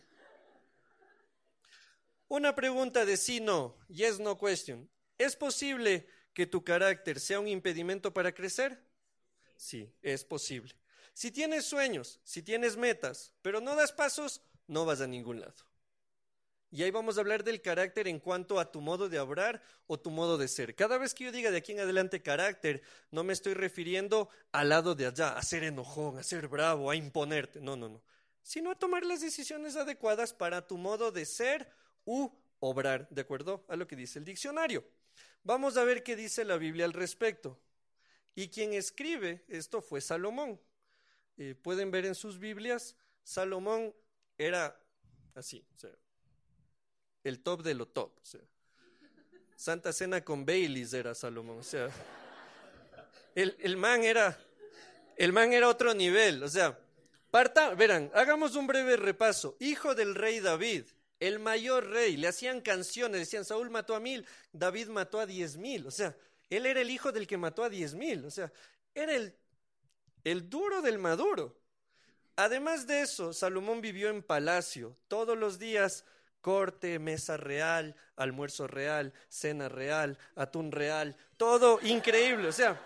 Una 2.28 2.56
pregunta 2.56 3.06
de 3.06 3.18
sí 3.18 3.40
no, 3.40 3.78
yes 3.90 4.20
no 4.20 4.38
question. 4.40 4.90
¿Es 5.18 5.36
posible 5.36 6.08
que 6.34 6.48
tu 6.48 6.64
carácter 6.64 7.20
sea 7.20 7.40
un 7.40 7.48
impedimento 7.48 8.12
para 8.12 8.34
crecer? 8.34 8.84
Sí, 9.56 9.94
es 10.02 10.26
posible. 10.26 10.76
Si 11.14 11.30
tienes 11.30 11.66
sueños, 11.66 12.20
si 12.24 12.42
tienes 12.42 12.76
metas, 12.76 13.34
pero 13.44 13.62
no 13.62 13.76
das 13.76 13.92
pasos, 13.92 14.42
no 14.66 14.84
vas 14.86 15.02
a 15.02 15.08
ningún 15.08 15.42
lado. 15.42 15.54
Y 16.74 16.82
ahí 16.82 16.90
vamos 16.90 17.18
a 17.18 17.22
hablar 17.22 17.44
del 17.44 17.62
carácter 17.62 18.08
en 18.08 18.20
cuanto 18.20 18.60
a 18.60 18.72
tu 18.72 18.82
modo 18.82 19.08
de 19.08 19.20
obrar 19.20 19.62
o 19.86 20.00
tu 20.00 20.10
modo 20.10 20.40
de 20.40 20.48
ser. 20.48 20.74
Cada 20.74 20.98
vez 20.98 21.14
que 21.14 21.26
yo 21.26 21.32
diga 21.32 21.52
de 21.52 21.58
aquí 21.58 21.74
en 21.74 21.82
adelante 21.82 22.24
carácter, 22.24 22.82
no 23.12 23.24
me 23.24 23.32
estoy 23.32 23.54
refiriendo 23.54 24.28
al 24.52 24.70
lado 24.70 24.96
de 24.96 25.06
allá, 25.06 25.38
a 25.38 25.42
ser 25.44 25.64
enojón, 25.66 26.18
a 26.18 26.24
ser 26.24 26.48
bravo, 26.48 26.90
a 26.90 26.96
imponerte. 26.96 27.62
No, 27.62 27.76
no, 27.76 27.90
no. 27.90 28.02
Sino 28.42 28.72
a 28.72 28.76
tomar 28.76 29.06
las 29.06 29.22
decisiones 29.22 29.76
adecuadas 29.76 30.34
para 30.34 30.66
tu 30.66 30.80
modo 30.80 31.12
de 31.12 31.26
ser 31.26 31.72
u 32.06 32.32
obrar 32.58 33.08
de 33.12 33.22
acuerdo 33.22 33.64
a 33.70 33.76
lo 33.76 33.88
que 33.88 33.96
dice 33.96 34.18
el 34.18 34.26
diccionario. 34.26 34.84
Vamos 35.44 35.78
a 35.78 35.84
ver 35.84 36.02
qué 36.02 36.16
dice 36.16 36.44
la 36.44 36.58
Biblia 36.58 36.86
al 36.86 36.94
respecto. 36.94 37.62
Y 38.34 38.48
quien 38.48 38.74
escribe 38.74 39.46
esto 39.48 39.80
fue 39.80 40.02
Salomón. 40.02 40.60
Eh, 41.38 41.54
pueden 41.54 41.92
ver 41.92 42.08
en 42.08 42.16
sus 42.16 42.40
Biblias, 42.40 42.96
Salomón 43.22 43.94
era 44.40 44.76
así, 45.36 45.64
o 45.76 45.78
sea, 45.78 45.92
el 47.24 47.40
top 47.40 47.64
de 47.64 47.74
lo 47.74 47.88
top. 47.88 48.18
O 48.22 48.26
sea, 48.26 48.42
Santa 49.56 49.94
Cena 49.94 50.24
con 50.24 50.46
Baileys 50.46 50.94
era 50.94 51.16
Salomón. 51.16 51.60
O 51.60 51.64
sea, 51.64 51.90
el, 53.36 53.56
el 53.60 53.78
man 53.78 54.04
era, 54.04 54.38
el 55.16 55.32
man 55.32 55.54
era 55.54 55.70
otro 55.70 55.94
nivel. 55.94 56.44
O 56.44 56.50
sea, 56.50 56.78
parta, 57.32 57.74
verán, 57.74 58.12
hagamos 58.14 58.56
un 58.56 58.68
breve 58.68 58.98
repaso. 58.98 59.56
Hijo 59.60 59.96
del 59.96 60.16
rey 60.16 60.40
David, 60.40 60.86
el 61.20 61.40
mayor 61.40 61.88
rey, 61.88 62.18
le 62.18 62.28
hacían 62.28 62.60
canciones, 62.62 63.22
decían, 63.22 63.46
Saúl 63.46 63.70
mató 63.70 63.96
a 63.96 64.00
mil, 64.00 64.26
David 64.52 64.90
mató 64.90 65.20
a 65.20 65.26
diez 65.26 65.56
mil. 65.56 65.88
O 65.88 65.92
sea, 65.92 66.16
él 66.50 66.66
era 66.66 66.82
el 66.82 66.90
hijo 66.90 67.12
del 67.12 67.28
que 67.28 67.38
mató 67.38 67.64
a 67.64 67.70
diez 67.70 67.96
mil. 67.96 68.26
O 68.26 68.32
sea, 68.32 68.52
era 68.94 69.16
el, 69.16 69.36
el 70.24 70.50
duro 70.50 70.82
del 70.82 71.00
maduro. 71.00 71.58
Además 72.36 72.88
de 72.88 73.02
eso, 73.02 73.32
Salomón 73.32 73.80
vivió 73.80 74.10
en 74.10 74.24
palacio. 74.24 74.98
Todos 75.08 75.38
los 75.38 75.60
días 75.60 76.04
corte, 76.44 77.00
mesa 77.00 77.38
real, 77.38 77.96
almuerzo 78.18 78.68
real, 78.68 79.14
cena 79.30 79.70
real, 79.70 80.20
atún 80.36 80.74
real, 80.74 81.16
todo 81.38 81.80
increíble, 81.82 82.50
o 82.50 82.52
sea, 82.52 82.80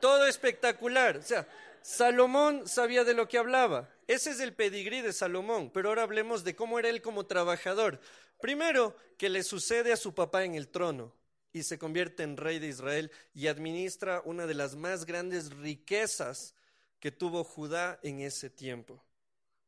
todo 0.00 0.26
espectacular. 0.26 1.16
O 1.16 1.22
sea, 1.22 1.46
Salomón 1.80 2.66
sabía 2.66 3.04
de 3.04 3.14
lo 3.14 3.28
que 3.28 3.38
hablaba. 3.38 3.88
Ese 4.08 4.32
es 4.32 4.40
el 4.40 4.52
pedigrí 4.52 5.02
de 5.02 5.12
Salomón, 5.12 5.70
pero 5.70 5.88
ahora 5.88 6.02
hablemos 6.02 6.42
de 6.42 6.56
cómo 6.56 6.78
era 6.78 6.90
él 6.90 7.00
como 7.00 7.26
trabajador. 7.26 8.00
Primero, 8.40 8.96
que 9.16 9.28
le 9.28 9.44
sucede 9.44 9.92
a 9.92 9.96
su 9.96 10.12
papá 10.12 10.44
en 10.44 10.56
el 10.56 10.68
trono 10.68 11.14
y 11.52 11.62
se 11.62 11.78
convierte 11.78 12.24
en 12.24 12.36
rey 12.36 12.58
de 12.58 12.66
Israel 12.66 13.12
y 13.34 13.46
administra 13.46 14.20
una 14.24 14.46
de 14.46 14.54
las 14.54 14.74
más 14.74 15.06
grandes 15.06 15.50
riquezas 15.50 16.54
que 16.98 17.12
tuvo 17.12 17.44
Judá 17.44 18.00
en 18.02 18.18
ese 18.20 18.50
tiempo. 18.50 19.00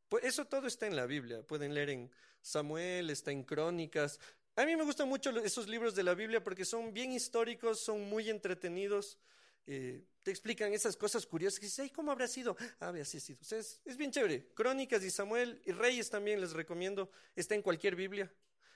Pues 0.08 0.24
eso 0.24 0.44
todo 0.44 0.66
está 0.66 0.86
en 0.88 0.96
la 0.96 1.06
Biblia, 1.06 1.42
pueden 1.42 1.72
leer 1.72 1.90
en 1.90 2.10
Samuel, 2.46 3.10
está 3.10 3.32
en 3.32 3.42
Crónicas. 3.42 4.20
A 4.54 4.64
mí 4.64 4.76
me 4.76 4.84
gustan 4.84 5.08
mucho 5.08 5.30
esos 5.40 5.66
libros 5.68 5.96
de 5.96 6.04
la 6.04 6.14
Biblia 6.14 6.44
porque 6.44 6.64
son 6.64 6.94
bien 6.94 7.12
históricos, 7.12 7.80
son 7.80 8.08
muy 8.08 8.30
entretenidos, 8.30 9.18
eh, 9.66 10.04
te 10.22 10.30
explican 10.30 10.72
esas 10.72 10.96
cosas 10.96 11.26
curiosas 11.26 11.58
que 11.58 11.66
dices, 11.66 11.90
¿cómo 11.92 12.12
habrá 12.12 12.28
sido? 12.28 12.56
Ah, 12.78 12.90
así 13.00 13.16
ha 13.16 13.20
sido. 13.20 13.40
es, 13.40 13.80
es 13.84 13.96
bien 13.96 14.12
chévere. 14.12 14.46
Crónicas 14.54 15.02
y 15.02 15.10
Samuel 15.10 15.60
y 15.66 15.72
Reyes 15.72 16.08
también 16.08 16.40
les 16.40 16.52
recomiendo, 16.52 17.10
está 17.34 17.56
en 17.56 17.62
cualquier 17.62 17.96
Biblia. 17.96 18.32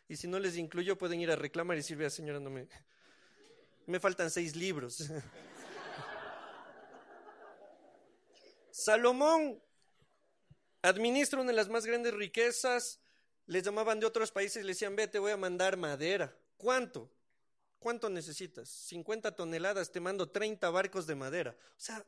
Y 0.08 0.16
si 0.16 0.26
no 0.26 0.40
les 0.40 0.56
incluyo, 0.56 0.98
pueden 0.98 1.20
ir 1.20 1.30
a 1.30 1.36
reclamar 1.36 1.76
y 1.76 1.80
decir, 1.80 1.96
vea 1.96 2.10
señora, 2.10 2.40
no 2.40 2.50
me, 2.50 2.66
me 3.86 4.00
faltan 4.00 4.30
seis 4.30 4.56
libros. 4.56 5.08
Salomón 8.72 9.62
administra 10.82 11.40
una 11.40 11.52
de 11.52 11.56
las 11.56 11.68
más 11.68 11.86
grandes 11.86 12.12
riquezas. 12.14 13.00
Les 13.50 13.64
llamaban 13.64 13.98
de 13.98 14.06
otros 14.06 14.30
países 14.30 14.62
y 14.62 14.64
le 14.64 14.74
decían, 14.74 14.94
ve, 14.94 15.08
te 15.08 15.18
voy 15.18 15.32
a 15.32 15.36
mandar 15.36 15.76
madera. 15.76 16.32
¿Cuánto? 16.56 17.10
¿Cuánto 17.80 18.08
necesitas? 18.08 18.68
50 18.68 19.34
toneladas, 19.34 19.90
te 19.90 19.98
mando 19.98 20.30
30 20.30 20.70
barcos 20.70 21.08
de 21.08 21.16
madera. 21.16 21.56
O 21.70 21.80
sea, 21.80 22.06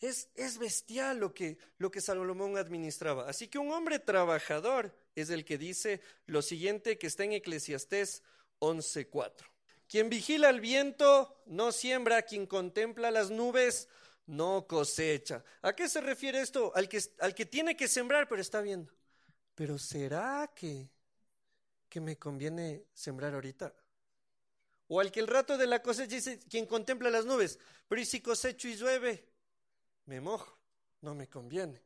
es, 0.00 0.30
es 0.34 0.56
bestial 0.56 1.18
lo 1.18 1.34
que, 1.34 1.58
lo 1.76 1.90
que 1.90 2.00
Salomón 2.00 2.56
administraba. 2.56 3.28
Así 3.28 3.48
que 3.48 3.58
un 3.58 3.70
hombre 3.70 3.98
trabajador 3.98 4.96
es 5.14 5.28
el 5.28 5.44
que 5.44 5.58
dice 5.58 6.00
lo 6.24 6.40
siguiente 6.40 6.96
que 6.96 7.08
está 7.08 7.24
en 7.24 7.32
Eclesiastés 7.32 8.22
11.4. 8.60 9.44
Quien 9.90 10.08
vigila 10.08 10.48
el 10.48 10.62
viento 10.62 11.42
no 11.44 11.70
siembra, 11.70 12.22
quien 12.22 12.46
contempla 12.46 13.10
las 13.10 13.30
nubes 13.30 13.90
no 14.24 14.66
cosecha. 14.66 15.44
¿A 15.60 15.76
qué 15.76 15.86
se 15.86 16.00
refiere 16.00 16.40
esto? 16.40 16.72
Al 16.74 16.88
que, 16.88 17.02
al 17.18 17.34
que 17.34 17.44
tiene 17.44 17.76
que 17.76 17.88
sembrar, 17.88 18.26
pero 18.26 18.40
está 18.40 18.62
viendo. 18.62 18.90
Pero 19.58 19.76
¿será 19.76 20.52
que, 20.54 20.88
que 21.88 22.00
me 22.00 22.16
conviene 22.16 22.84
sembrar 22.94 23.34
ahorita? 23.34 23.74
O 24.86 25.00
al 25.00 25.10
que 25.10 25.18
el 25.18 25.26
rato 25.26 25.58
de 25.58 25.66
la 25.66 25.82
cosecha 25.82 26.14
dice, 26.14 26.38
quien 26.48 26.64
contempla 26.64 27.10
las 27.10 27.24
nubes, 27.24 27.58
pero 27.88 28.00
¿y 28.00 28.04
si 28.04 28.20
cosecho 28.20 28.68
y 28.68 28.76
llueve? 28.76 29.28
Me 30.04 30.20
mojo, 30.20 30.56
no 31.00 31.12
me 31.12 31.26
conviene. 31.26 31.82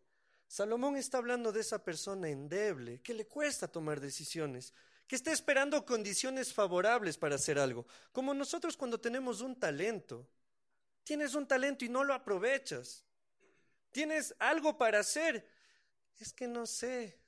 Salomón 0.47 0.99
está 0.99 1.17
hablando 1.17 1.51
de 1.51 1.61
esa 1.61 1.83
persona 1.83 2.29
endeble, 2.29 3.01
que 3.01 3.15
le 3.15 3.27
cuesta 3.27 3.69
tomar 3.69 4.01
decisiones, 4.01 4.75
que 5.07 5.17
está 5.17 5.33
esperando 5.33 5.87
condiciones 5.87 6.53
favorables 6.53 7.17
para 7.17 7.37
hacer 7.37 7.59
algo, 7.59 7.87
como 8.13 8.35
nosotros 8.35 8.77
cuando 8.77 9.01
tenemos 9.01 9.41
un 9.41 9.59
talento. 9.59 10.29
Tienes 11.05 11.35
un 11.35 11.49
talento 11.49 11.87
y 11.87 11.89
no 11.89 12.05
lo 12.05 12.13
aprovechas. 12.13 13.07
Tienes 13.93 14.35
algo 14.39 14.77
para 14.77 14.99
hacer. 14.99 15.49
Es 16.19 16.35
que 16.35 16.47
no 16.47 16.67
sé. 16.67 17.22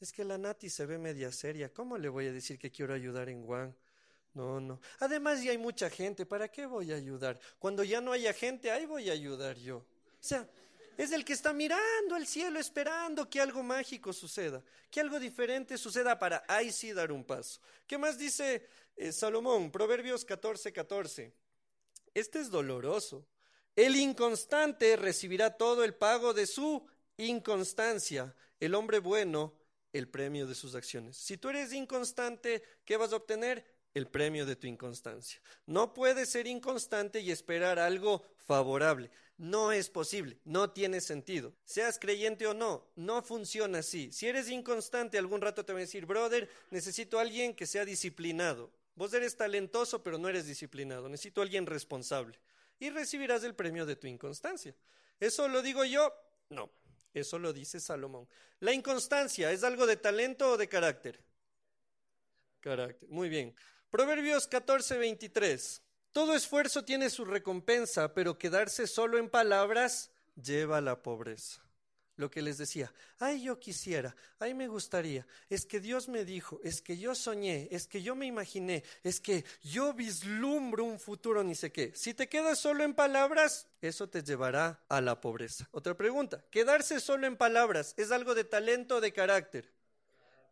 Es 0.00 0.12
que 0.12 0.24
la 0.24 0.36
Nati 0.36 0.68
se 0.68 0.84
ve 0.84 0.98
media 0.98 1.32
seria. 1.32 1.72
¿Cómo 1.72 1.96
le 1.96 2.08
voy 2.08 2.26
a 2.26 2.32
decir 2.32 2.58
que 2.58 2.70
quiero 2.70 2.92
ayudar 2.92 3.28
en 3.28 3.44
Juan? 3.44 3.74
No, 4.34 4.60
no. 4.60 4.80
Además 4.98 5.42
ya 5.42 5.52
hay 5.52 5.58
mucha 5.58 5.88
gente. 5.88 6.26
¿Para 6.26 6.48
qué 6.48 6.66
voy 6.66 6.92
a 6.92 6.96
ayudar? 6.96 7.40
Cuando 7.58 7.82
ya 7.82 8.02
no 8.02 8.12
haya 8.12 8.34
gente, 8.34 8.70
ahí 8.70 8.84
voy 8.84 9.08
a 9.08 9.14
ayudar 9.14 9.56
yo. 9.56 9.78
O 9.78 9.84
sea, 10.20 10.46
es 10.98 11.12
el 11.12 11.24
que 11.24 11.32
está 11.32 11.54
mirando 11.54 12.14
al 12.14 12.26
cielo 12.26 12.58
esperando 12.58 13.28
que 13.28 13.40
algo 13.40 13.62
mágico 13.62 14.12
suceda, 14.12 14.62
que 14.90 15.00
algo 15.00 15.18
diferente 15.18 15.78
suceda 15.78 16.18
para 16.18 16.44
ahí 16.48 16.72
sí 16.72 16.92
dar 16.92 17.12
un 17.12 17.24
paso. 17.24 17.60
¿Qué 17.86 17.96
más 17.96 18.18
dice 18.18 18.66
eh, 18.96 19.12
Salomón? 19.12 19.70
Proverbios 19.70 20.24
14, 20.24 20.72
14. 20.72 21.32
Este 22.12 22.40
es 22.40 22.50
doloroso. 22.50 23.26
El 23.74 23.96
inconstante 23.96 24.96
recibirá 24.96 25.56
todo 25.56 25.84
el 25.84 25.94
pago 25.94 26.32
de 26.32 26.46
su 26.46 26.86
inconstancia. 27.18 28.34
El 28.58 28.74
hombre 28.74 28.98
bueno, 28.98 29.52
el 29.98 30.08
premio 30.08 30.46
de 30.46 30.54
sus 30.54 30.74
acciones. 30.74 31.16
Si 31.16 31.36
tú 31.36 31.48
eres 31.48 31.72
inconstante, 31.72 32.62
¿qué 32.84 32.96
vas 32.96 33.12
a 33.12 33.16
obtener? 33.16 33.64
El 33.94 34.08
premio 34.08 34.44
de 34.44 34.56
tu 34.56 34.66
inconstancia. 34.66 35.40
No 35.64 35.94
puedes 35.94 36.28
ser 36.28 36.46
inconstante 36.46 37.20
y 37.20 37.30
esperar 37.30 37.78
algo 37.78 38.22
favorable. 38.46 39.10
No 39.38 39.72
es 39.72 39.88
posible, 39.90 40.38
no 40.44 40.70
tiene 40.70 41.00
sentido. 41.00 41.54
Seas 41.64 41.98
creyente 41.98 42.46
o 42.46 42.54
no, 42.54 42.86
no 42.96 43.22
funciona 43.22 43.78
así. 43.78 44.10
Si 44.12 44.26
eres 44.26 44.50
inconstante, 44.50 45.18
algún 45.18 45.40
rato 45.40 45.64
te 45.64 45.72
va 45.72 45.78
a 45.78 45.80
decir, 45.80 46.06
brother, 46.06 46.48
necesito 46.70 47.18
a 47.18 47.22
alguien 47.22 47.54
que 47.54 47.66
sea 47.66 47.84
disciplinado. 47.84 48.70
Vos 48.94 49.12
eres 49.12 49.36
talentoso, 49.36 50.02
pero 50.02 50.18
no 50.18 50.28
eres 50.28 50.46
disciplinado. 50.46 51.08
Necesito 51.08 51.40
a 51.40 51.44
alguien 51.44 51.66
responsable. 51.66 52.38
Y 52.78 52.90
recibirás 52.90 53.44
el 53.44 53.54
premio 53.54 53.84
de 53.86 53.96
tu 53.96 54.06
inconstancia. 54.06 54.74
¿Eso 55.20 55.48
lo 55.48 55.62
digo 55.62 55.84
yo? 55.84 56.12
No. 56.50 56.70
Eso 57.16 57.38
lo 57.38 57.54
dice 57.54 57.80
Salomón. 57.80 58.28
La 58.60 58.72
inconstancia, 58.72 59.50
¿es 59.50 59.64
algo 59.64 59.86
de 59.86 59.96
talento 59.96 60.50
o 60.50 60.56
de 60.58 60.68
carácter? 60.68 61.24
Carácter. 62.60 63.08
Muy 63.08 63.30
bien. 63.30 63.54
Proverbios 63.88 64.46
14, 64.46 64.98
23. 64.98 65.82
Todo 66.12 66.34
esfuerzo 66.34 66.84
tiene 66.84 67.08
su 67.08 67.24
recompensa, 67.24 68.12
pero 68.12 68.36
quedarse 68.36 68.86
solo 68.86 69.16
en 69.16 69.30
palabras 69.30 70.10
lleva 70.34 70.76
a 70.76 70.82
la 70.82 71.02
pobreza 71.02 71.65
lo 72.16 72.30
que 72.30 72.42
les 72.42 72.58
decía, 72.58 72.92
ay 73.18 73.42
yo 73.42 73.58
quisiera, 73.58 74.16
ay 74.38 74.54
me 74.54 74.68
gustaría, 74.68 75.26
es 75.48 75.66
que 75.66 75.80
Dios 75.80 76.08
me 76.08 76.24
dijo, 76.24 76.60
es 76.64 76.80
que 76.80 76.96
yo 76.96 77.14
soñé, 77.14 77.68
es 77.70 77.86
que 77.86 78.02
yo 78.02 78.14
me 78.14 78.26
imaginé, 78.26 78.82
es 79.02 79.20
que 79.20 79.44
yo 79.62 79.92
vislumbro 79.92 80.84
un 80.84 80.98
futuro 80.98 81.44
ni 81.44 81.54
sé 81.54 81.70
qué. 81.70 81.92
Si 81.94 82.14
te 82.14 82.28
quedas 82.28 82.58
solo 82.58 82.84
en 82.84 82.94
palabras, 82.94 83.68
eso 83.80 84.08
te 84.08 84.22
llevará 84.22 84.82
a 84.88 85.00
la 85.00 85.20
pobreza. 85.20 85.68
Otra 85.72 85.96
pregunta, 85.96 86.44
¿quedarse 86.50 87.00
solo 87.00 87.26
en 87.26 87.36
palabras 87.36 87.94
es 87.96 88.10
algo 88.10 88.34
de 88.34 88.44
talento 88.44 88.96
o 88.96 89.00
de 89.00 89.12
carácter? 89.12 89.72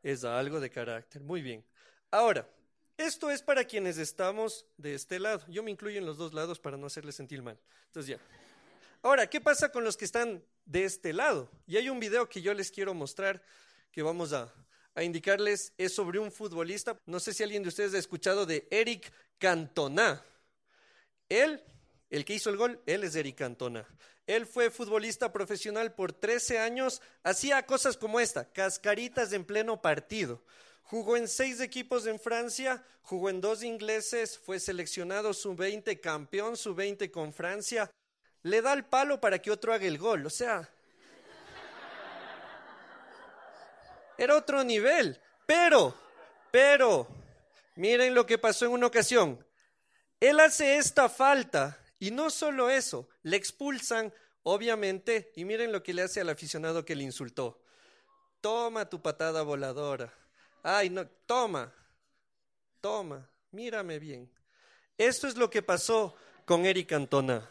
Es 0.03 0.25
algo 0.25 0.61
de 0.61 0.71
carácter, 0.71 1.23
muy 1.23 1.41
bien. 1.41 1.65
Ahora, 2.11 2.49
esto 2.97 3.31
es 3.31 3.43
para 3.43 3.65
quienes 3.65 3.99
estamos 3.99 4.67
de 4.77 4.95
este 4.95 5.19
lado. 5.19 5.45
Yo 5.49 5.63
me 5.63 5.71
incluyo 5.71 5.99
en 5.99 6.07
los 6.07 6.17
dos 6.17 6.33
lados 6.33 6.61
para 6.61 6.77
no 6.77 6.87
hacerles 6.87 7.17
sentir 7.17 7.43
mal. 7.43 7.59
Entonces 7.87 8.17
ya. 8.17 8.21
Ahora, 9.05 9.29
¿qué 9.29 9.39
pasa 9.39 9.71
con 9.71 9.85
los 9.85 9.99
que 9.99 10.07
están 10.07 10.43
de 10.65 10.87
este 10.87 11.13
lado? 11.13 11.51
Y 11.67 11.77
hay 11.77 11.91
un 11.91 12.01
video 12.01 12.27
que 12.27 12.41
yo 12.41 12.55
les 12.55 12.71
quiero 12.71 12.95
mostrar 12.95 13.43
que 13.93 14.01
vamos 14.03 14.33
a, 14.33 14.51
indicarles. 14.97 15.75
Es 15.77 15.95
sobre 15.95 16.19
un 16.19 16.33
futbolista. 16.33 16.99
No 17.05 17.21
sé 17.21 17.35
si 17.35 17.43
alguien 17.43 17.63
de 17.63 17.69
ustedes 17.69 17.93
ha 17.93 17.99
escuchado 17.99 18.47
de 18.47 18.67
Eric 18.71 19.13
Cantona. 19.37 20.25
Él, 21.29 21.63
el 22.09 22.25
que 22.25 22.33
hizo 22.33 22.49
el 22.49 22.57
gol, 22.57 22.81
él 22.87 23.05
es 23.05 23.15
Eric 23.15 23.37
Cantona. 23.37 23.87
Él 24.27 24.47
fue 24.47 24.71
futbolista 24.71 25.31
profesional 25.35 25.95
por 25.95 26.15
13 26.15 26.61
años. 26.61 27.03
Hacía 27.25 27.67
cosas 27.67 27.99
como 27.99 28.21
esta, 28.21 28.51
cascaritas 28.53 29.35
en 29.35 29.45
pleno 29.45 29.83
partido. 29.83 30.43
Jugó 30.83 31.19
en 31.19 31.29
seis 31.29 31.61
equipos 31.61 32.07
en 32.07 32.19
Francia, 32.19 32.83
jugó 33.03 33.29
en 33.29 33.43
dos 33.43 33.63
ingleses, 33.65 34.39
fue 34.39 34.59
seleccionado 34.59 35.35
sub-20, 35.35 36.01
campeón 36.01 36.57
sub-20 36.57 37.11
con 37.11 37.35
Francia, 37.35 37.91
le 38.45 38.63
da 38.63 38.73
el 38.73 38.85
palo 38.85 39.21
para 39.21 39.41
que 39.41 39.51
otro 39.51 39.75
haga 39.75 39.87
el 39.87 39.99
gol. 39.99 40.25
O 40.25 40.31
sea, 40.31 40.67
era 44.17 44.37
otro 44.37 44.65
nivel. 44.65 45.21
Pero, 45.47 45.95
pero, 46.51 47.09
Miren 47.77 48.15
lo 48.15 48.25
que 48.25 48.39
pasó 48.39 48.67
en 48.67 48.73
una 48.73 48.87
ocasión. 48.87 49.45
Él 50.21 50.39
hace 50.41 50.77
esta 50.77 51.09
falta 51.09 51.79
y 51.99 52.11
no 52.11 52.31
solo 52.31 52.71
eso, 52.71 53.09
le 53.23 53.37
expulsan, 53.37 54.13
obviamente, 54.43 55.33
y 55.35 55.45
miren 55.45 55.73
lo 55.73 55.83
que 55.83 55.93
le 55.93 56.03
hace 56.03 56.21
al 56.21 56.31
aficionado 56.31 56.85
que 56.85 56.95
le 56.95 57.03
insultó. 57.03 57.61
Toma 58.41 58.89
tu 58.89 59.03
patada 59.03 59.43
voladora. 59.43 60.13
Ay, 60.63 60.89
no, 60.89 61.07
toma, 61.27 61.73
toma, 62.81 63.29
mírame 63.51 63.99
bien. 63.99 64.31
Esto 64.97 65.27
es 65.27 65.37
lo 65.37 65.51
que 65.51 65.63
pasó 65.63 66.15
con 66.45 66.65
Eric 66.65 66.91
Cantona, 66.91 67.51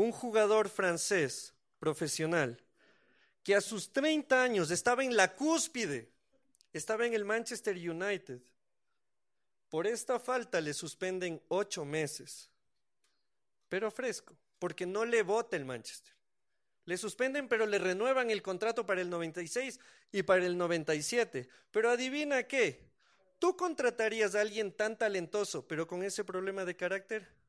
un 0.00 0.12
jugador 0.12 0.68
francés 0.68 1.54
profesional 1.78 2.62
que 3.42 3.54
a 3.54 3.60
sus 3.60 3.92
30 3.92 4.42
años 4.42 4.70
estaba 4.70 5.04
en 5.04 5.16
la 5.16 5.34
cúspide, 5.34 6.10
estaba 6.72 7.06
en 7.06 7.14
el 7.14 7.24
Manchester 7.24 7.76
United. 7.76 8.40
Por 9.68 9.86
esta 9.86 10.18
falta 10.18 10.60
le 10.60 10.74
suspenden 10.74 11.42
ocho 11.48 11.84
meses, 11.84 12.50
pero 13.68 13.90
fresco, 13.90 14.36
porque 14.58 14.86
no 14.86 15.04
le 15.04 15.22
vota 15.22 15.56
el 15.56 15.64
Manchester. 15.64 16.14
Le 16.86 16.96
suspenden, 16.96 17.46
pero 17.46 17.66
le 17.66 17.78
renuevan 17.78 18.30
el 18.30 18.42
contrato 18.42 18.84
para 18.84 19.00
el 19.00 19.10
96 19.10 19.78
y 20.12 20.22
para 20.22 20.44
el 20.44 20.56
97. 20.56 21.48
Pero 21.70 21.90
adivina 21.90 22.42
qué, 22.44 22.90
¿tú 23.38 23.56
contratarías 23.56 24.34
a 24.34 24.40
alguien 24.40 24.72
tan 24.72 24.98
talentoso, 24.98 25.68
pero 25.68 25.86
con 25.86 26.02
ese 26.02 26.24
problema 26.24 26.64
de 26.64 26.74
carácter? 26.74 27.39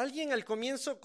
Alguien 0.00 0.32
al 0.32 0.46
comienzo 0.46 0.98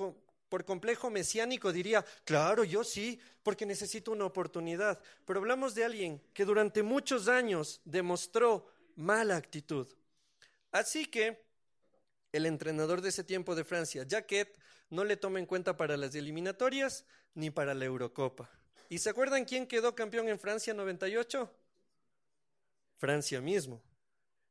por 0.48 0.64
complejo 0.64 1.10
mesiánico 1.10 1.74
diría, 1.74 2.06
claro, 2.24 2.64
yo 2.64 2.82
sí, 2.86 3.20
porque 3.44 3.66
necesito 3.66 4.14
una 4.14 4.24
oportunidad. 4.24 5.02
Pero 5.26 5.42
hablamos 5.42 5.76
de 5.76 5.84
alguien 5.84 6.22
que 6.34 6.46
durante 6.46 6.82
muchos 6.82 7.28
años 7.28 7.82
demostró 7.84 8.72
mala 8.96 9.36
actitud. 9.36 9.86
Así 10.72 11.08
que 11.08 11.44
el 12.32 12.46
entrenador 12.46 13.02
de 13.02 13.10
ese 13.10 13.26
tiempo 13.26 13.54
de 13.54 13.66
Francia, 13.66 14.06
Jacquet, 14.08 14.58
no 14.90 15.04
le 15.04 15.18
toma 15.18 15.40
en 15.40 15.46
cuenta 15.46 15.76
para 15.76 15.98
las 15.98 16.16
eliminatorias 16.16 17.04
ni 17.34 17.50
para 17.50 17.74
la 17.74 17.84
Eurocopa. 17.84 18.50
¿Y 18.88 19.00
se 19.00 19.10
acuerdan 19.10 19.44
quién 19.44 19.68
quedó 19.68 19.94
campeón 19.94 20.30
en 20.30 20.40
Francia 20.40 20.74
98? 20.74 21.54
Francia 22.96 23.42
mismo. 23.42 23.82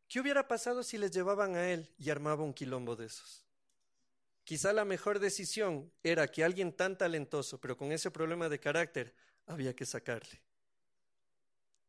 ¿Qué 0.07 0.21
hubiera 0.21 0.47
pasado 0.47 0.83
si 0.83 0.99
les 0.99 1.13
llevaban 1.13 1.57
a 1.57 1.71
él 1.71 1.91
y 1.97 2.11
armaba 2.11 2.45
un 2.45 2.53
quilombo 2.53 2.95
de 2.95 3.07
esos? 3.07 3.44
Quizá 4.45 4.73
la 4.73 4.85
mejor 4.85 5.19
decisión 5.19 5.91
era 6.03 6.29
que 6.29 6.45
alguien 6.45 6.73
tan 6.73 6.99
talentoso, 6.99 7.59
pero 7.61 7.77
con 7.77 7.93
ese 7.93 8.11
problema 8.11 8.49
de 8.49 8.61
carácter, 8.61 9.15
había 9.47 9.75
que 9.75 9.87
sacarle. 9.87 10.43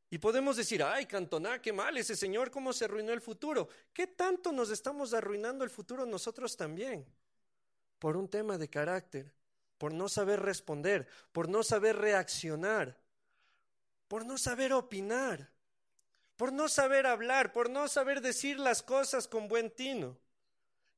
Y 0.10 0.18
podemos 0.18 0.56
decir, 0.56 0.82
ay, 0.84 1.06
Cantona, 1.06 1.62
qué 1.62 1.74
mal 1.74 1.98
ese 1.98 2.16
señor, 2.16 2.52
cómo 2.52 2.72
se 2.72 2.86
arruinó 2.86 3.12
el 3.12 3.22
futuro. 3.22 3.68
¿Qué 3.92 4.08
tanto 4.08 4.52
nos 4.52 4.70
estamos 4.70 5.14
arruinando 5.14 5.64
el 5.64 5.70
futuro 5.70 6.06
nosotros 6.06 6.56
también? 6.56 7.06
Por 8.00 8.16
un 8.16 8.30
tema 8.30 8.58
de 8.58 8.70
carácter, 8.70 9.34
por 9.78 9.94
no 9.94 10.08
saber 10.08 10.42
responder, 10.42 11.08
por 11.32 11.50
no 11.50 11.64
saber 11.64 11.98
reaccionar, 11.98 12.98
por 14.08 14.26
no 14.26 14.38
saber 14.38 14.72
opinar, 14.74 15.52
por 16.38 16.54
no 16.54 16.70
saber 16.70 17.08
hablar, 17.08 17.52
por 17.52 17.70
no 17.70 17.88
saber 17.88 18.22
decir 18.22 18.60
las 18.60 18.84
cosas 18.84 19.28
con 19.28 19.48
buen 19.48 19.72
tino. 19.72 20.18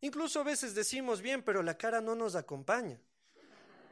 Incluso 0.02 0.40
a 0.40 0.44
veces 0.44 0.76
decimos 0.76 1.22
bien, 1.22 1.42
pero 1.44 1.64
la 1.64 1.78
cara 1.78 2.02
no 2.02 2.16
nos 2.16 2.36
acompaña. 2.36 3.00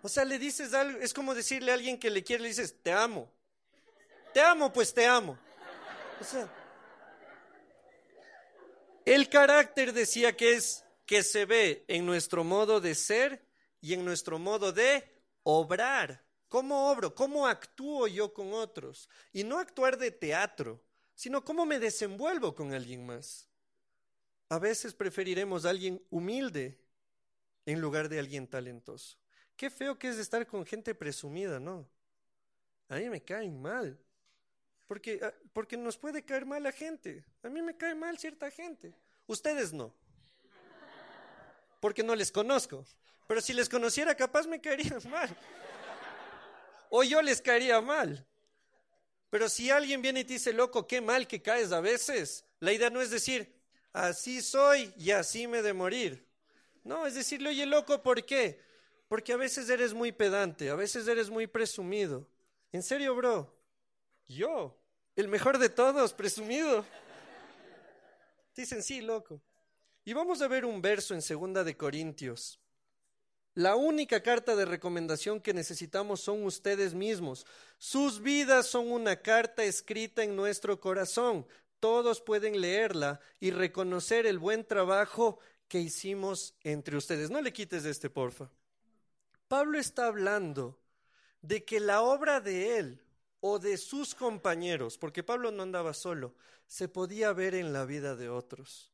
O 0.02 0.08
sea, 0.08 0.24
le 0.24 0.38
dices 0.38 0.74
algo, 0.74 1.00
es 1.00 1.14
como 1.14 1.34
decirle 1.34 1.72
a 1.72 1.74
alguien 1.74 1.98
que 1.98 2.12
le 2.12 2.24
quiere, 2.24 2.44
le 2.44 2.50
dices, 2.50 2.76
te 2.82 2.92
amo. 2.92 3.32
Te 4.34 4.42
amo, 4.42 4.72
pues 4.72 4.94
te 4.94 5.06
amo. 5.06 5.38
O 6.22 6.24
sea, 6.24 6.48
el 9.06 9.30
carácter 9.30 9.94
decía 9.94 10.36
que 10.36 10.54
es 10.54 10.84
que 11.06 11.24
se 11.24 11.46
ve 11.46 11.86
en 11.88 12.06
nuestro 12.06 12.44
modo 12.44 12.82
de 12.82 12.96
ser 12.96 13.46
y 13.82 13.94
en 13.94 14.04
nuestro 14.04 14.40
modo 14.40 14.72
de 14.72 15.04
obrar. 15.44 16.24
¿Cómo 16.48 16.90
obro? 16.90 17.14
¿Cómo 17.14 17.48
actúo 17.48 18.08
yo 18.08 18.34
con 18.34 18.54
otros? 18.54 19.10
Y 19.34 19.44
no 19.44 19.60
actuar 19.60 19.98
de 19.98 20.12
teatro, 20.12 20.84
sino 21.14 21.44
cómo 21.44 21.66
me 21.66 21.80
desenvuelvo 21.80 22.56
con 22.56 22.74
alguien 22.74 23.06
más. 23.06 23.50
A 24.50 24.60
veces 24.60 24.94
preferiremos 24.94 25.66
a 25.66 25.70
alguien 25.70 26.02
humilde 26.10 26.80
en 27.66 27.82
lugar 27.82 28.10
de 28.10 28.20
alguien 28.20 28.48
talentoso. 28.48 29.18
Qué 29.56 29.70
feo 29.70 29.98
que 29.98 30.10
es 30.10 30.18
estar 30.18 30.46
con 30.46 30.66
gente 30.66 30.94
presumida, 30.94 31.60
¿no? 31.60 31.88
A 32.90 32.98
mí 32.98 33.10
me 33.10 33.24
caen 33.24 33.62
mal. 33.62 33.98
Porque, 34.86 35.20
ah, 35.24 35.34
porque 35.54 35.78
nos 35.78 35.98
puede 35.98 36.24
caer 36.24 36.46
mal 36.46 36.62
la 36.62 36.72
gente. 36.72 37.26
A 37.42 37.50
mí 37.50 37.62
me 37.62 37.76
cae 37.76 37.96
mal 37.96 38.18
cierta 38.20 38.52
gente. 38.52 38.94
Ustedes 39.26 39.74
no. 39.74 39.94
Porque 41.80 42.04
no 42.04 42.16
les 42.16 42.32
conozco. 42.32 42.86
Pero 43.28 43.42
si 43.42 43.54
les 43.54 43.68
conociera, 43.68 44.14
capaz 44.16 44.46
me 44.46 44.62
caería 44.62 44.98
mal. 45.10 45.36
O 46.90 47.04
yo 47.04 47.22
les 47.22 47.42
caería 47.42 47.82
mal. 47.82 48.26
Pero 49.30 49.50
si 49.50 49.72
alguien 49.72 50.02
viene 50.02 50.22
y 50.22 50.24
te 50.24 50.34
dice, 50.34 50.54
loco, 50.54 50.86
qué 50.86 51.02
mal 51.02 51.28
que 51.28 51.42
caes 51.42 51.72
a 51.72 51.82
veces, 51.82 52.46
la 52.60 52.72
idea 52.72 52.90
no 52.90 53.02
es 53.02 53.10
decir, 53.10 53.54
así 53.96 54.42
soy 54.42 54.94
y 54.98 55.12
así 55.12 55.48
me 55.48 55.62
de 55.62 55.74
morir. 55.74 56.28
No, 56.84 57.08
es 57.08 57.16
decirle, 57.16 57.50
oye, 57.50 57.66
loco, 57.66 58.04
¿por 58.04 58.26
qué? 58.26 58.60
Porque 59.08 59.34
a 59.34 59.38
veces 59.38 59.70
eres 59.70 59.94
muy 59.94 60.12
pedante, 60.12 60.70
a 60.70 60.76
veces 60.76 61.08
eres 61.08 61.30
muy 61.30 61.48
presumido. 61.48 62.28
En 62.72 62.84
serio, 62.84 63.16
bro, 63.16 63.56
yo, 64.28 64.78
el 65.16 65.28
mejor 65.28 65.58
de 65.58 65.70
todos, 65.70 66.14
presumido. 66.14 66.86
Dicen, 68.56 68.84
sí, 68.84 69.02
loco. 69.02 69.42
Y 70.04 70.14
vamos 70.14 70.42
a 70.42 70.48
ver 70.48 70.66
un 70.66 70.82
verso 70.82 71.14
en 71.14 71.22
Segunda 71.22 71.64
de 71.64 71.78
Corintios. 71.78 72.60
La 73.54 73.76
única 73.78 74.22
carta 74.22 74.56
de 74.56 74.66
recomendación 74.66 75.40
que 75.40 75.54
necesitamos 75.54 76.20
son 76.20 76.44
ustedes 76.44 76.94
mismos. 76.94 77.46
Sus 77.78 78.22
vidas 78.22 78.68
son 78.68 78.92
una 78.92 79.16
carta 79.16 79.64
escrita 79.64 80.24
en 80.24 80.36
nuestro 80.36 80.80
corazón 80.80 81.48
todos 81.80 82.22
pueden 82.22 82.60
leerla 82.62 83.20
y 83.40 83.52
reconocer 83.52 84.26
el 84.26 84.40
buen 84.40 84.66
trabajo 84.66 85.40
que 85.68 85.80
hicimos 85.80 86.56
entre 86.64 86.98
ustedes. 86.98 87.30
No 87.30 87.42
le 87.42 87.54
quites 87.54 87.84
de 87.84 87.92
este, 87.92 88.10
porfa. 88.10 88.50
Pablo 89.48 89.78
está 89.78 90.08
hablando 90.08 90.80
de 91.42 91.64
que 91.64 91.80
la 91.80 92.02
obra 92.02 92.42
de 92.42 92.78
él 92.78 93.02
o 93.40 93.60
de 93.60 93.78
sus 93.78 94.16
compañeros, 94.16 94.98
porque 94.98 95.24
Pablo 95.24 95.52
no 95.52 95.64
andaba 95.64 95.94
solo, 95.94 96.34
se 96.66 96.88
podía 96.88 97.32
ver 97.34 97.54
en 97.54 97.74
la 97.74 97.86
vida 97.86 98.16
de 98.16 98.30
otros. 98.30 98.92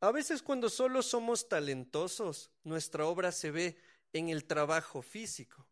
A 0.00 0.10
veces 0.10 0.42
cuando 0.42 0.70
solo 0.70 1.02
somos 1.02 1.48
talentosos, 1.48 2.50
nuestra 2.64 3.04
obra 3.04 3.30
se 3.30 3.50
ve 3.50 3.76
en 4.12 4.30
el 4.30 4.44
trabajo 4.44 5.02
físico. 5.02 5.66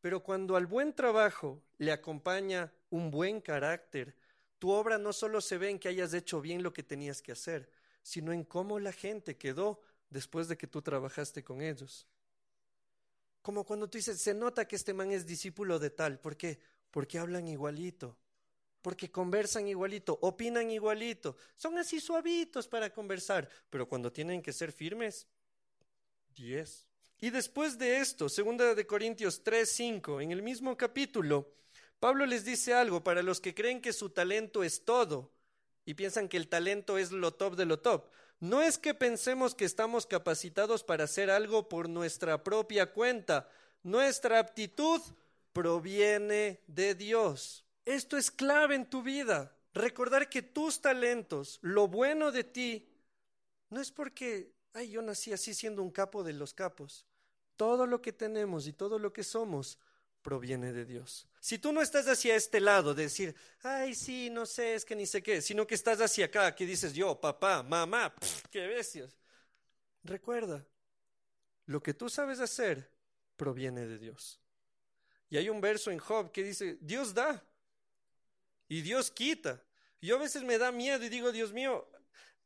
Pero 0.00 0.22
cuando 0.22 0.56
al 0.56 0.66
buen 0.66 0.94
trabajo 0.94 1.62
le 1.78 1.90
acompaña 1.90 2.72
un 2.90 3.10
buen 3.10 3.40
carácter, 3.40 4.14
tu 4.64 4.70
obra 4.70 4.96
no 4.96 5.12
solo 5.12 5.42
se 5.42 5.58
ve 5.58 5.68
en 5.68 5.78
que 5.78 5.88
hayas 5.88 6.14
hecho 6.14 6.40
bien 6.40 6.62
lo 6.62 6.72
que 6.72 6.82
tenías 6.82 7.20
que 7.20 7.32
hacer, 7.32 7.68
sino 8.02 8.32
en 8.32 8.44
cómo 8.44 8.80
la 8.80 8.92
gente 8.92 9.36
quedó 9.36 9.82
después 10.08 10.48
de 10.48 10.56
que 10.56 10.66
tú 10.66 10.80
trabajaste 10.80 11.44
con 11.44 11.60
ellos. 11.60 12.08
Como 13.42 13.66
cuando 13.66 13.90
tú 13.90 13.98
dices, 13.98 14.18
se 14.22 14.32
nota 14.32 14.66
que 14.66 14.76
este 14.76 14.94
man 14.94 15.10
es 15.10 15.26
discípulo 15.26 15.78
de 15.78 15.90
tal. 15.90 16.18
¿Por 16.18 16.38
qué? 16.38 16.58
Porque 16.90 17.18
hablan 17.18 17.46
igualito, 17.46 18.16
porque 18.80 19.10
conversan 19.10 19.68
igualito, 19.68 20.18
opinan 20.22 20.70
igualito, 20.70 21.36
son 21.56 21.76
así 21.76 22.00
suavitos 22.00 22.66
para 22.66 22.90
conversar, 22.90 23.46
pero 23.68 23.86
cuando 23.86 24.10
tienen 24.10 24.40
que 24.40 24.54
ser 24.54 24.72
firmes, 24.72 25.26
diez. 26.34 26.86
Y 27.18 27.28
después 27.28 27.76
de 27.76 27.98
esto, 27.98 28.30
segunda 28.30 28.74
de 28.74 28.86
Corintios 28.86 29.42
3, 29.42 29.70
5, 29.70 30.22
en 30.22 30.32
el 30.32 30.40
mismo 30.40 30.74
capítulo, 30.74 31.52
Pablo 32.04 32.26
les 32.26 32.44
dice 32.44 32.74
algo 32.74 33.02
para 33.02 33.22
los 33.22 33.40
que 33.40 33.54
creen 33.54 33.80
que 33.80 33.94
su 33.94 34.10
talento 34.10 34.62
es 34.62 34.84
todo 34.84 35.32
y 35.86 35.94
piensan 35.94 36.28
que 36.28 36.36
el 36.36 36.48
talento 36.48 36.98
es 36.98 37.12
lo 37.12 37.32
top 37.32 37.56
de 37.56 37.64
lo 37.64 37.78
top. 37.80 38.10
No 38.40 38.60
es 38.60 38.76
que 38.76 38.92
pensemos 38.92 39.54
que 39.54 39.64
estamos 39.64 40.04
capacitados 40.04 40.84
para 40.84 41.04
hacer 41.04 41.30
algo 41.30 41.66
por 41.66 41.88
nuestra 41.88 42.44
propia 42.44 42.92
cuenta. 42.92 43.48
Nuestra 43.82 44.38
aptitud 44.38 45.00
proviene 45.54 46.60
de 46.66 46.94
Dios. 46.94 47.64
Esto 47.86 48.18
es 48.18 48.30
clave 48.30 48.74
en 48.74 48.84
tu 48.84 49.02
vida. 49.02 49.56
Recordar 49.72 50.28
que 50.28 50.42
tus 50.42 50.82
talentos, 50.82 51.58
lo 51.62 51.88
bueno 51.88 52.32
de 52.32 52.44
ti, 52.44 52.86
no 53.70 53.80
es 53.80 53.90
porque, 53.90 54.52
ay, 54.74 54.90
yo 54.90 55.00
nací 55.00 55.32
así 55.32 55.54
siendo 55.54 55.82
un 55.82 55.90
capo 55.90 56.22
de 56.22 56.34
los 56.34 56.52
capos. 56.52 57.06
Todo 57.56 57.86
lo 57.86 58.02
que 58.02 58.12
tenemos 58.12 58.66
y 58.66 58.74
todo 58.74 58.98
lo 58.98 59.10
que 59.14 59.24
somos 59.24 59.78
proviene 60.24 60.72
de 60.72 60.86
Dios. 60.86 61.28
Si 61.38 61.58
tú 61.58 61.70
no 61.70 61.82
estás 61.82 62.08
hacia 62.08 62.34
este 62.34 62.58
lado, 62.58 62.94
de 62.94 63.04
decir, 63.04 63.36
ay, 63.60 63.94
sí, 63.94 64.30
no 64.30 64.46
sé, 64.46 64.74
es 64.74 64.84
que 64.84 64.96
ni 64.96 65.06
sé 65.06 65.22
qué, 65.22 65.42
sino 65.42 65.66
que 65.66 65.74
estás 65.74 66.00
hacia 66.00 66.24
acá, 66.24 66.54
que 66.54 66.64
dices 66.64 66.94
yo, 66.94 67.20
papá, 67.20 67.62
mamá, 67.62 68.12
qué 68.50 68.66
bestias. 68.66 69.14
Recuerda, 70.02 70.66
lo 71.66 71.82
que 71.82 71.92
tú 71.92 72.08
sabes 72.08 72.40
hacer 72.40 72.90
proviene 73.36 73.86
de 73.86 73.98
Dios. 73.98 74.40
Y 75.28 75.36
hay 75.36 75.50
un 75.50 75.60
verso 75.60 75.90
en 75.90 75.98
Job 75.98 76.32
que 76.32 76.42
dice, 76.42 76.78
Dios 76.80 77.12
da 77.12 77.44
y 78.66 78.80
Dios 78.80 79.10
quita. 79.10 79.62
Yo 80.00 80.16
a 80.16 80.20
veces 80.20 80.42
me 80.42 80.56
da 80.56 80.72
miedo 80.72 81.04
y 81.04 81.10
digo, 81.10 81.32
Dios 81.32 81.52
mío, 81.52 81.86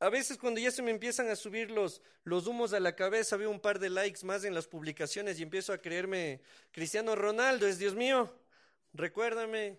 a 0.00 0.08
veces 0.10 0.38
cuando 0.38 0.60
ya 0.60 0.70
se 0.70 0.82
me 0.82 0.90
empiezan 0.90 1.28
a 1.28 1.36
subir 1.36 1.70
los, 1.70 2.00
los 2.24 2.46
humos 2.46 2.72
a 2.72 2.80
la 2.80 2.94
cabeza, 2.94 3.36
veo 3.36 3.50
un 3.50 3.60
par 3.60 3.78
de 3.78 3.90
likes 3.90 4.24
más 4.24 4.44
en 4.44 4.54
las 4.54 4.68
publicaciones 4.68 5.38
y 5.38 5.42
empiezo 5.42 5.72
a 5.72 5.78
creerme 5.78 6.40
Cristiano 6.70 7.16
Ronaldo, 7.16 7.66
es 7.66 7.78
Dios 7.78 7.94
mío, 7.94 8.32
recuérdame, 8.92 9.78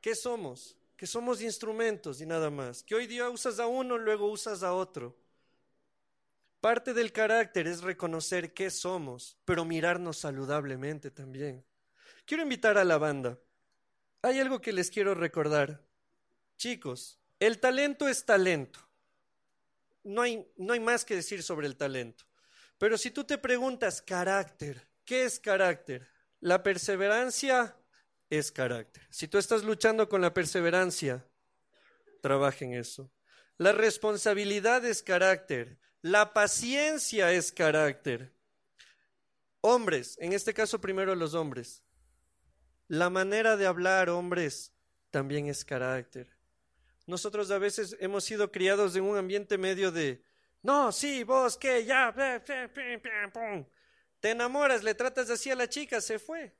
¿qué 0.00 0.14
somos? 0.14 0.76
Que 0.96 1.06
somos 1.06 1.42
instrumentos 1.42 2.20
y 2.20 2.26
nada 2.26 2.50
más. 2.50 2.82
Que 2.82 2.94
hoy 2.94 3.06
día 3.06 3.28
usas 3.28 3.58
a 3.58 3.66
uno, 3.66 3.98
luego 3.98 4.30
usas 4.30 4.62
a 4.62 4.74
otro. 4.74 5.16
Parte 6.60 6.92
del 6.92 7.12
carácter 7.12 7.66
es 7.66 7.82
reconocer 7.82 8.52
qué 8.52 8.70
somos, 8.70 9.38
pero 9.44 9.64
mirarnos 9.64 10.18
saludablemente 10.18 11.10
también. 11.10 11.64
Quiero 12.26 12.42
invitar 12.42 12.76
a 12.76 12.84
la 12.84 12.98
banda. 12.98 13.38
Hay 14.22 14.38
algo 14.38 14.60
que 14.60 14.72
les 14.72 14.90
quiero 14.90 15.14
recordar. 15.14 15.82
Chicos, 16.58 17.18
el 17.38 17.58
talento 17.58 18.08
es 18.08 18.26
talento. 18.26 18.89
No 20.10 20.22
hay, 20.22 20.46
no 20.56 20.72
hay 20.72 20.80
más 20.80 21.04
que 21.04 21.14
decir 21.14 21.42
sobre 21.42 21.66
el 21.66 21.76
talento. 21.76 22.24
Pero 22.78 22.98
si 22.98 23.10
tú 23.10 23.24
te 23.24 23.38
preguntas 23.38 24.02
carácter, 24.02 24.88
¿qué 25.04 25.24
es 25.24 25.38
carácter? 25.38 26.08
La 26.40 26.62
perseverancia 26.62 27.76
es 28.30 28.50
carácter. 28.50 29.06
Si 29.10 29.28
tú 29.28 29.38
estás 29.38 29.64
luchando 29.64 30.08
con 30.08 30.20
la 30.20 30.32
perseverancia, 30.32 31.26
trabaja 32.22 32.64
en 32.64 32.74
eso. 32.74 33.12
La 33.58 33.72
responsabilidad 33.72 34.84
es 34.84 35.02
carácter. 35.02 35.78
La 36.00 36.32
paciencia 36.32 37.32
es 37.32 37.52
carácter. 37.52 38.32
Hombres, 39.60 40.16
en 40.18 40.32
este 40.32 40.54
caso 40.54 40.80
primero 40.80 41.14
los 41.14 41.34
hombres. 41.34 41.82
La 42.88 43.10
manera 43.10 43.56
de 43.56 43.66
hablar, 43.66 44.08
hombres, 44.08 44.72
también 45.10 45.46
es 45.46 45.64
carácter. 45.64 46.39
Nosotros 47.10 47.50
a 47.50 47.58
veces 47.58 47.96
hemos 47.98 48.22
sido 48.22 48.52
criados 48.52 48.94
en 48.94 49.02
un 49.02 49.16
ambiente 49.16 49.58
medio 49.58 49.90
de, 49.90 50.22
no, 50.62 50.92
sí, 50.92 51.24
vos, 51.24 51.56
¿qué? 51.56 51.84
Ya, 51.84 52.14
te 54.20 54.30
enamoras, 54.30 54.84
le 54.84 54.94
tratas 54.94 55.28
así 55.28 55.50
a 55.50 55.56
la 55.56 55.68
chica, 55.68 56.00
se 56.00 56.20
fue. 56.20 56.54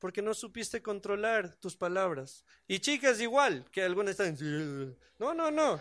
Porque 0.00 0.20
no 0.20 0.34
supiste 0.34 0.82
controlar 0.82 1.54
tus 1.54 1.76
palabras. 1.76 2.44
Y 2.66 2.80
chicas 2.80 3.20
igual, 3.20 3.64
que 3.70 3.80
algunas 3.80 4.18
están, 4.18 4.96
no, 5.20 5.32
no, 5.32 5.52
no. 5.52 5.80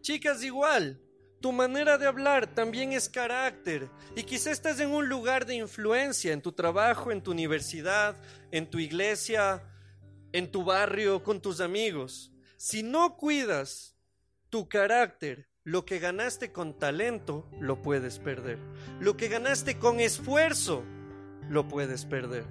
Chicas 0.00 0.44
igual, 0.44 1.00
tu 1.40 1.50
manera 1.50 1.98
de 1.98 2.06
hablar 2.06 2.54
también 2.54 2.92
es 2.92 3.08
carácter. 3.08 3.88
Y 4.14 4.22
quizá 4.22 4.52
estás 4.52 4.78
en 4.78 4.90
un 4.90 5.08
lugar 5.08 5.44
de 5.44 5.56
influencia, 5.56 6.32
en 6.32 6.40
tu 6.40 6.52
trabajo, 6.52 7.10
en 7.10 7.20
tu 7.20 7.32
universidad, 7.32 8.14
en 8.52 8.70
tu 8.70 8.78
iglesia, 8.78 9.60
en 10.34 10.50
tu 10.50 10.64
barrio, 10.64 11.22
con 11.22 11.40
tus 11.40 11.60
amigos. 11.60 12.32
Si 12.56 12.82
no 12.82 13.16
cuidas 13.16 13.96
tu 14.50 14.68
carácter, 14.68 15.48
lo 15.62 15.84
que 15.84 16.00
ganaste 16.00 16.50
con 16.50 16.76
talento, 16.76 17.48
lo 17.60 17.80
puedes 17.80 18.18
perder. 18.18 18.58
Lo 18.98 19.16
que 19.16 19.28
ganaste 19.28 19.78
con 19.78 20.00
esfuerzo, 20.00 20.82
lo 21.48 21.68
puedes 21.68 22.04
perder. 22.04 22.44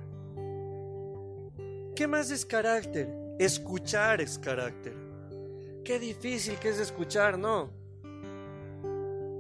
¿Qué 1.94 2.08
más 2.08 2.32
es 2.32 2.46
carácter? 2.46 3.10
Escuchar 3.38 4.22
es 4.22 4.40
carácter. 4.40 4.96
Qué 5.84 6.00
difícil 6.00 6.56
que 6.60 6.70
es 6.70 6.80
escuchar, 6.80 7.38
¿no? 7.38 7.70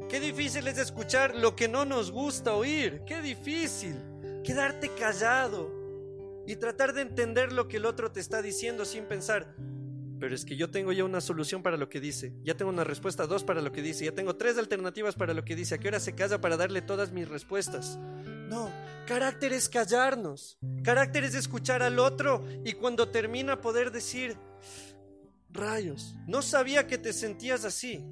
Qué 0.09 0.19
difícil 0.19 0.67
es 0.67 0.77
escuchar 0.77 1.33
lo 1.33 1.55
que 1.55 1.69
no 1.69 1.85
nos 1.85 2.11
gusta 2.11 2.53
oír. 2.53 3.03
Qué 3.07 3.21
difícil. 3.21 3.95
Quedarte 4.43 4.89
callado 4.89 5.82
y 6.47 6.55
tratar 6.55 6.93
de 6.93 7.01
entender 7.01 7.53
lo 7.53 7.67
que 7.67 7.77
el 7.77 7.85
otro 7.85 8.11
te 8.11 8.19
está 8.19 8.41
diciendo 8.41 8.85
sin 8.85 9.05
pensar. 9.05 9.55
Pero 10.19 10.35
es 10.35 10.45
que 10.45 10.55
yo 10.55 10.69
tengo 10.69 10.91
ya 10.93 11.03
una 11.03 11.19
solución 11.19 11.63
para 11.63 11.75
lo 11.75 11.89
que 11.89 11.99
dice. 11.99 12.33
Ya 12.43 12.55
tengo 12.55 12.71
una 12.71 12.85
respuesta 12.85 13.27
dos 13.27 13.43
para 13.43 13.61
lo 13.61 13.71
que 13.71 13.81
dice. 13.81 14.05
Ya 14.05 14.13
tengo 14.13 14.35
tres 14.37 14.57
alternativas 14.57 15.15
para 15.15 15.33
lo 15.33 15.43
que 15.43 15.55
dice. 15.55 15.75
¿A 15.75 15.77
qué 15.79 15.89
hora 15.89 15.99
se 15.99 16.15
casa 16.15 16.39
para 16.39 16.55
darle 16.55 16.81
todas 16.81 17.11
mis 17.11 17.27
respuestas? 17.27 17.97
No, 18.47 18.71
carácter 19.05 19.51
es 19.51 19.67
callarnos. 19.67 20.57
Carácter 20.83 21.25
es 21.25 21.35
escuchar 21.35 21.83
al 21.83 21.99
otro 21.99 22.45
y 22.63 22.71
cuando 22.73 23.09
termina 23.09 23.59
poder 23.59 23.91
decir, 23.91 24.37
Rayos, 25.49 26.15
no 26.25 26.41
sabía 26.41 26.87
que 26.87 26.97
te 26.97 27.13
sentías 27.13 27.65
así. 27.65 28.03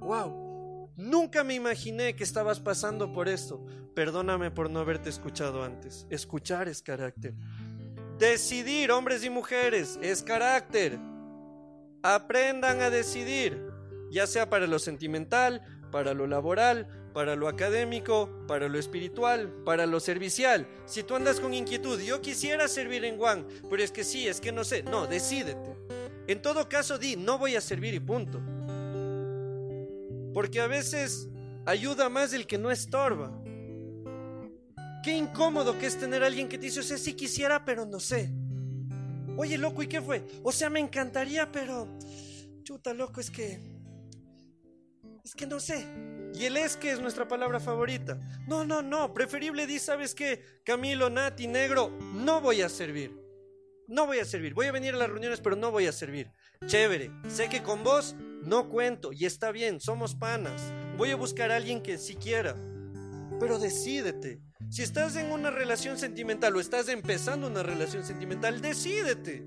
Wow, 0.00 0.90
nunca 0.96 1.44
me 1.44 1.54
imaginé 1.54 2.16
que 2.16 2.24
estabas 2.24 2.60
pasando 2.60 3.12
por 3.12 3.28
esto. 3.28 3.64
Perdóname 3.94 4.50
por 4.50 4.70
no 4.70 4.80
haberte 4.80 5.08
escuchado 5.08 5.62
antes. 5.62 6.06
Escuchar 6.10 6.68
es 6.68 6.82
carácter. 6.82 7.34
Decidir, 8.18 8.90
hombres 8.90 9.24
y 9.24 9.30
mujeres, 9.30 9.98
es 10.02 10.22
carácter. 10.22 10.98
Aprendan 12.02 12.80
a 12.80 12.90
decidir, 12.90 13.70
ya 14.10 14.26
sea 14.26 14.50
para 14.50 14.66
lo 14.66 14.78
sentimental, 14.78 15.62
para 15.92 16.12
lo 16.12 16.26
laboral, 16.26 16.88
para 17.12 17.36
lo 17.36 17.46
académico, 17.46 18.28
para 18.48 18.68
lo 18.68 18.78
espiritual, 18.78 19.48
para 19.64 19.86
lo 19.86 20.00
servicial. 20.00 20.66
Si 20.86 21.04
tú 21.04 21.14
andas 21.14 21.38
con 21.38 21.54
inquietud, 21.54 22.00
yo 22.00 22.20
quisiera 22.20 22.66
servir 22.66 23.04
en 23.04 23.16
Juan, 23.16 23.46
pero 23.70 23.82
es 23.82 23.92
que 23.92 24.02
sí, 24.02 24.26
es 24.26 24.40
que 24.40 24.50
no 24.50 24.64
sé, 24.64 24.82
no, 24.82 25.06
decídete. 25.06 25.76
En 26.26 26.42
todo 26.42 26.68
caso, 26.68 26.98
di, 26.98 27.14
no 27.14 27.38
voy 27.38 27.54
a 27.54 27.60
servir 27.60 27.94
y 27.94 28.00
punto. 28.00 28.40
Porque 30.32 30.60
a 30.60 30.66
veces 30.66 31.28
ayuda 31.64 32.08
más 32.08 32.32
el 32.32 32.46
que 32.46 32.58
no 32.58 32.72
estorba. 32.72 33.43
Qué 35.04 35.16
incómodo 35.16 35.78
que 35.78 35.86
es 35.86 35.98
tener 35.98 36.24
alguien 36.24 36.48
que 36.48 36.56
te 36.58 36.66
dice, 36.66 36.80
o 36.80 36.82
sea, 36.82 36.96
sí 36.96 37.14
quisiera, 37.14 37.64
pero 37.64 37.84
no 37.84 38.00
sé. 38.00 38.30
Oye, 39.36 39.58
loco, 39.58 39.82
¿y 39.82 39.86
qué 39.86 40.00
fue? 40.00 40.24
O 40.42 40.50
sea, 40.50 40.70
me 40.70 40.80
encantaría, 40.80 41.50
pero... 41.52 41.88
Chuta, 42.62 42.94
loco, 42.94 43.20
es 43.20 43.30
que... 43.30 43.60
Es 45.22 45.34
que 45.34 45.46
no 45.46 45.60
sé. 45.60 45.86
Y 46.34 46.44
el 46.44 46.56
es 46.56 46.76
que 46.76 46.92
es 46.92 47.00
nuestra 47.00 47.28
palabra 47.28 47.60
favorita. 47.60 48.18
No, 48.46 48.64
no, 48.64 48.82
no. 48.82 49.12
Preferible 49.12 49.66
di, 49.66 49.78
¿sabes 49.78 50.14
qué? 50.14 50.42
Camilo, 50.64 51.10
Nati, 51.10 51.46
Negro, 51.46 51.90
no 52.14 52.40
voy 52.40 52.62
a 52.62 52.68
servir 52.68 53.24
no 53.88 54.06
voy 54.06 54.18
a 54.18 54.24
servir. 54.24 54.54
Voy 54.54 54.66
a 54.66 54.72
venir 54.72 54.94
a 54.94 54.98
las 54.98 55.08
reuniones, 55.08 55.40
pero 55.40 55.56
no 55.56 55.70
voy 55.70 55.86
a 55.86 55.92
servir. 55.92 56.30
Chévere, 56.66 57.10
sé 57.28 57.48
que 57.48 57.62
con 57.62 57.84
vos 57.84 58.14
no 58.42 58.68
cuento 58.68 59.12
y 59.12 59.24
está 59.24 59.52
bien, 59.52 59.80
somos 59.80 60.14
panas. 60.14 60.72
Voy 60.96 61.10
a 61.10 61.16
buscar 61.16 61.50
a 61.50 61.56
alguien 61.56 61.82
que 61.82 61.98
sí 61.98 62.16
quiera. 62.16 62.54
Pero 63.40 63.58
decídete. 63.58 64.40
Si 64.70 64.82
estás 64.82 65.16
en 65.16 65.30
una 65.30 65.50
relación 65.50 65.98
sentimental 65.98 66.56
o 66.56 66.60
estás 66.60 66.88
empezando 66.88 67.46
una 67.46 67.62
relación 67.62 68.04
sentimental, 68.04 68.60
decídete. 68.60 69.46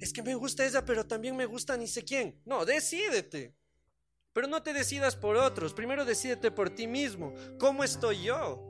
Es 0.00 0.12
que 0.12 0.22
me 0.22 0.34
gusta 0.34 0.66
ella, 0.66 0.84
pero 0.84 1.06
también 1.06 1.36
me 1.36 1.46
gusta 1.46 1.76
ni 1.76 1.86
sé 1.86 2.02
quién. 2.02 2.40
No, 2.44 2.64
decídete. 2.64 3.54
Pero 4.32 4.48
no 4.48 4.62
te 4.62 4.72
decidas 4.72 5.14
por 5.14 5.36
otros. 5.36 5.74
Primero 5.74 6.04
decídete 6.04 6.50
por 6.50 6.70
ti 6.70 6.86
mismo. 6.86 7.34
¿Cómo 7.58 7.84
estoy 7.84 8.24
yo? 8.24 8.68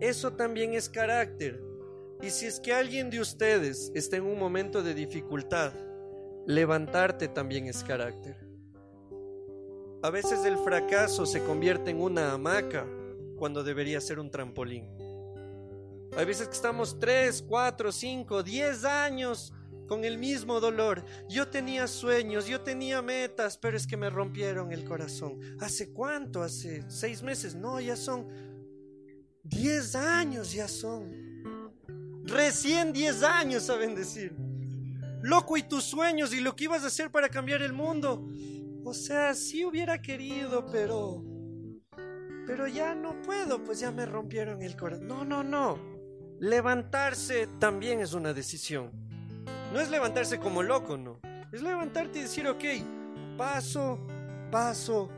Eso 0.00 0.34
también 0.34 0.74
es 0.74 0.88
carácter. 0.88 1.60
Y 2.22 2.30
si 2.30 2.46
es 2.46 2.60
que 2.60 2.72
alguien 2.72 3.10
de 3.10 3.20
ustedes 3.20 3.90
está 3.94 4.16
en 4.16 4.24
un 4.24 4.38
momento 4.38 4.82
de 4.82 4.94
dificultad, 4.94 5.72
levantarte 6.46 7.28
también 7.28 7.66
es 7.66 7.82
carácter. 7.82 8.36
A 10.02 10.10
veces 10.10 10.44
el 10.44 10.58
fracaso 10.58 11.24
se 11.24 11.42
convierte 11.42 11.90
en 11.90 12.00
una 12.00 12.32
hamaca 12.32 12.86
cuando 13.36 13.62
debería 13.62 14.00
ser 14.00 14.18
un 14.18 14.30
trampolín. 14.30 14.88
Hay 16.16 16.24
veces 16.24 16.46
que 16.46 16.54
estamos 16.54 16.98
3, 16.98 17.44
4, 17.48 17.90
5, 17.90 18.42
10 18.42 18.84
años 18.84 19.52
con 19.86 20.04
el 20.04 20.18
mismo 20.18 20.60
dolor. 20.60 21.04
Yo 21.28 21.48
tenía 21.48 21.86
sueños, 21.86 22.46
yo 22.46 22.60
tenía 22.60 23.02
metas, 23.02 23.58
pero 23.58 23.76
es 23.76 23.86
que 23.86 23.96
me 23.96 24.10
rompieron 24.10 24.72
el 24.72 24.84
corazón. 24.84 25.40
¿Hace 25.60 25.92
cuánto? 25.92 26.42
¿Hace 26.42 26.84
seis 26.88 27.22
meses? 27.22 27.54
No, 27.54 27.80
ya 27.80 27.96
son 27.96 28.28
10 29.42 29.94
años, 29.96 30.52
ya 30.52 30.68
son. 30.68 31.24
Recién 32.24 32.92
10 32.92 33.22
años 33.22 33.64
saben 33.64 33.94
decir. 33.94 34.34
Loco, 35.22 35.56
y 35.56 35.62
tus 35.62 35.84
sueños 35.84 36.32
y 36.34 36.40
lo 36.40 36.54
que 36.54 36.64
ibas 36.64 36.84
a 36.84 36.88
hacer 36.88 37.10
para 37.10 37.28
cambiar 37.28 37.62
el 37.62 37.72
mundo. 37.72 38.26
O 38.84 38.94
sea, 38.94 39.34
sí 39.34 39.64
hubiera 39.64 40.00
querido, 40.00 40.66
pero... 40.66 41.33
Pero 42.46 42.66
ya 42.68 42.94
no 42.94 43.20
puedo, 43.22 43.62
pues 43.64 43.80
ya 43.80 43.90
me 43.90 44.06
rompieron 44.06 44.62
el 44.62 44.76
corazón. 44.76 45.08
No, 45.08 45.24
no, 45.24 45.42
no. 45.42 45.78
Levantarse 46.40 47.48
también 47.58 48.00
es 48.00 48.12
una 48.12 48.32
decisión. 48.32 48.90
No 49.72 49.80
es 49.80 49.90
levantarse 49.90 50.38
como 50.38 50.62
loco, 50.62 50.96
no. 50.96 51.20
Es 51.52 51.62
levantarte 51.62 52.18
y 52.18 52.22
decir, 52.22 52.46
ok, 52.46 52.64
paso, 53.38 53.98
paso, 54.50 55.10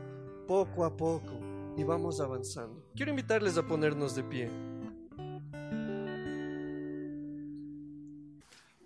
poco 0.47 0.85
a 0.85 0.95
poco. 0.95 1.39
Y 1.75 1.83
vamos 1.83 2.21
avanzando. 2.21 2.83
Quiero 2.95 3.11
invitarles 3.11 3.57
a 3.57 3.67
ponernos 3.67 4.15
de 4.15 4.23
pie. 4.23 4.49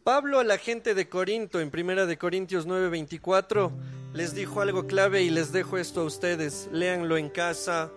Pablo 0.04 0.40
a 0.40 0.44
la 0.44 0.58
gente 0.58 0.96
de 0.96 1.08
Corinto 1.08 1.60
en 1.60 1.70
Primera 1.70 2.08
de 2.08 2.18
Corintios 2.18 2.68
9:24 2.68 3.72
les 4.14 4.34
dijo 4.34 4.60
algo 4.60 4.88
clave 4.88 5.22
y 5.22 5.30
les 5.30 5.54
dejo 5.54 5.78
esto 5.78 6.02
a 6.02 6.04
ustedes. 6.04 6.68
Léanlo 6.72 7.18
en 7.18 7.30
casa, 7.30 7.92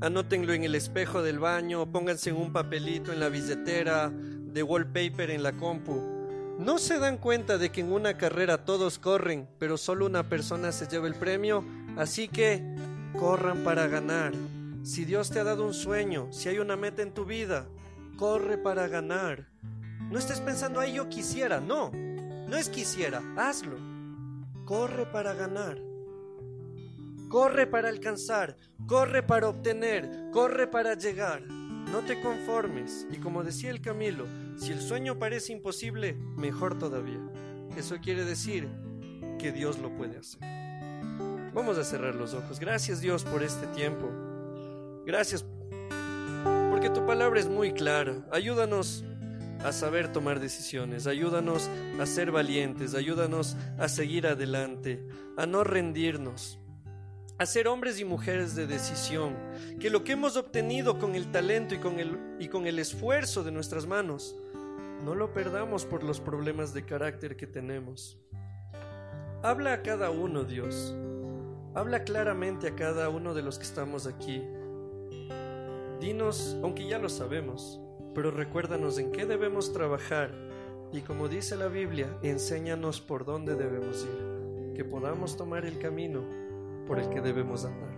anótenlo 0.00 0.52
en 0.52 0.64
el 0.64 0.74
espejo 0.74 1.22
del 1.22 1.38
baño, 1.38 1.90
pónganse 1.90 2.32
un 2.32 2.52
papelito 2.52 3.12
en 3.12 3.20
la 3.20 3.28
billetera, 3.28 4.10
de 4.10 4.62
wallpaper 4.62 5.30
en 5.30 5.42
la 5.42 5.52
compu. 5.52 6.00
¿No 6.58 6.78
se 6.78 6.98
dan 6.98 7.16
cuenta 7.16 7.56
de 7.56 7.70
que 7.70 7.80
en 7.80 7.92
una 7.92 8.18
carrera 8.18 8.64
todos 8.64 8.98
corren, 8.98 9.48
pero 9.58 9.76
solo 9.78 10.06
una 10.06 10.28
persona 10.28 10.72
se 10.72 10.86
lleva 10.86 11.06
el 11.06 11.14
premio? 11.14 11.64
Así 11.96 12.28
que 12.28 12.62
corran 13.18 13.64
para 13.64 13.86
ganar. 13.86 14.32
Si 14.82 15.04
Dios 15.04 15.30
te 15.30 15.40
ha 15.40 15.44
dado 15.44 15.66
un 15.66 15.74
sueño, 15.74 16.28
si 16.32 16.48
hay 16.48 16.58
una 16.58 16.76
meta 16.76 17.02
en 17.02 17.12
tu 17.12 17.24
vida, 17.24 17.66
corre 18.16 18.58
para 18.58 18.88
ganar. 18.88 19.46
No 20.10 20.18
estés 20.18 20.40
pensando, 20.40 20.80
ay, 20.80 20.94
yo 20.94 21.08
quisiera. 21.08 21.60
No, 21.60 21.90
no 21.92 22.56
es 22.56 22.68
quisiera, 22.68 23.22
hazlo. 23.36 23.76
Corre 24.64 25.06
para 25.06 25.34
ganar. 25.34 25.89
Corre 27.30 27.68
para 27.68 27.88
alcanzar, 27.88 28.56
corre 28.88 29.22
para 29.22 29.48
obtener, 29.48 30.30
corre 30.32 30.66
para 30.66 30.94
llegar. 30.94 31.40
No 31.42 32.00
te 32.00 32.20
conformes. 32.20 33.06
Y 33.08 33.18
como 33.18 33.44
decía 33.44 33.70
el 33.70 33.80
Camilo, 33.80 34.26
si 34.56 34.72
el 34.72 34.80
sueño 34.80 35.16
parece 35.16 35.52
imposible, 35.52 36.14
mejor 36.36 36.76
todavía. 36.76 37.20
Eso 37.76 37.98
quiere 38.02 38.24
decir 38.24 38.68
que 39.38 39.52
Dios 39.52 39.78
lo 39.78 39.94
puede 39.94 40.18
hacer. 40.18 40.40
Vamos 41.54 41.78
a 41.78 41.84
cerrar 41.84 42.16
los 42.16 42.34
ojos. 42.34 42.58
Gracias 42.58 43.00
Dios 43.00 43.22
por 43.22 43.44
este 43.44 43.68
tiempo. 43.68 44.10
Gracias 45.06 45.46
porque 46.68 46.90
tu 46.90 47.06
palabra 47.06 47.38
es 47.38 47.48
muy 47.48 47.72
clara. 47.72 48.26
Ayúdanos 48.32 49.04
a 49.64 49.70
saber 49.70 50.10
tomar 50.10 50.40
decisiones. 50.40 51.06
Ayúdanos 51.06 51.70
a 52.00 52.06
ser 52.06 52.32
valientes. 52.32 52.96
Ayúdanos 52.96 53.56
a 53.78 53.88
seguir 53.88 54.26
adelante. 54.26 55.06
A 55.36 55.46
no 55.46 55.62
rendirnos 55.62 56.59
a 57.40 57.46
ser 57.46 57.68
hombres 57.68 57.98
y 57.98 58.04
mujeres 58.04 58.54
de 58.54 58.66
decisión, 58.66 59.34
que 59.80 59.88
lo 59.88 60.04
que 60.04 60.12
hemos 60.12 60.36
obtenido 60.36 60.98
con 60.98 61.14
el 61.14 61.32
talento 61.32 61.74
y 61.74 61.78
con 61.78 61.98
el, 61.98 62.18
y 62.38 62.48
con 62.48 62.66
el 62.66 62.78
esfuerzo 62.78 63.42
de 63.42 63.50
nuestras 63.50 63.86
manos, 63.86 64.36
no 65.06 65.14
lo 65.14 65.32
perdamos 65.32 65.86
por 65.86 66.02
los 66.02 66.20
problemas 66.20 66.74
de 66.74 66.84
carácter 66.84 67.38
que 67.38 67.46
tenemos. 67.46 68.18
Habla 69.42 69.72
a 69.72 69.82
cada 69.82 70.10
uno, 70.10 70.44
Dios. 70.44 70.94
Habla 71.74 72.04
claramente 72.04 72.68
a 72.68 72.76
cada 72.76 73.08
uno 73.08 73.32
de 73.32 73.40
los 73.40 73.56
que 73.56 73.64
estamos 73.64 74.06
aquí. 74.06 74.42
Dinos, 75.98 76.58
aunque 76.62 76.86
ya 76.86 76.98
lo 76.98 77.08
sabemos, 77.08 77.80
pero 78.14 78.30
recuérdanos 78.30 78.98
en 78.98 79.12
qué 79.12 79.24
debemos 79.24 79.72
trabajar 79.72 80.30
y 80.92 81.00
como 81.00 81.26
dice 81.26 81.56
la 81.56 81.68
Biblia, 81.68 82.18
enséñanos 82.22 83.00
por 83.00 83.24
dónde 83.24 83.54
debemos 83.54 84.04
ir, 84.04 84.74
que 84.74 84.84
podamos 84.84 85.38
tomar 85.38 85.64
el 85.64 85.78
camino 85.78 86.49
por 86.90 86.98
el 86.98 87.08
que 87.08 87.20
debemos 87.20 87.64
andar. 87.64 87.89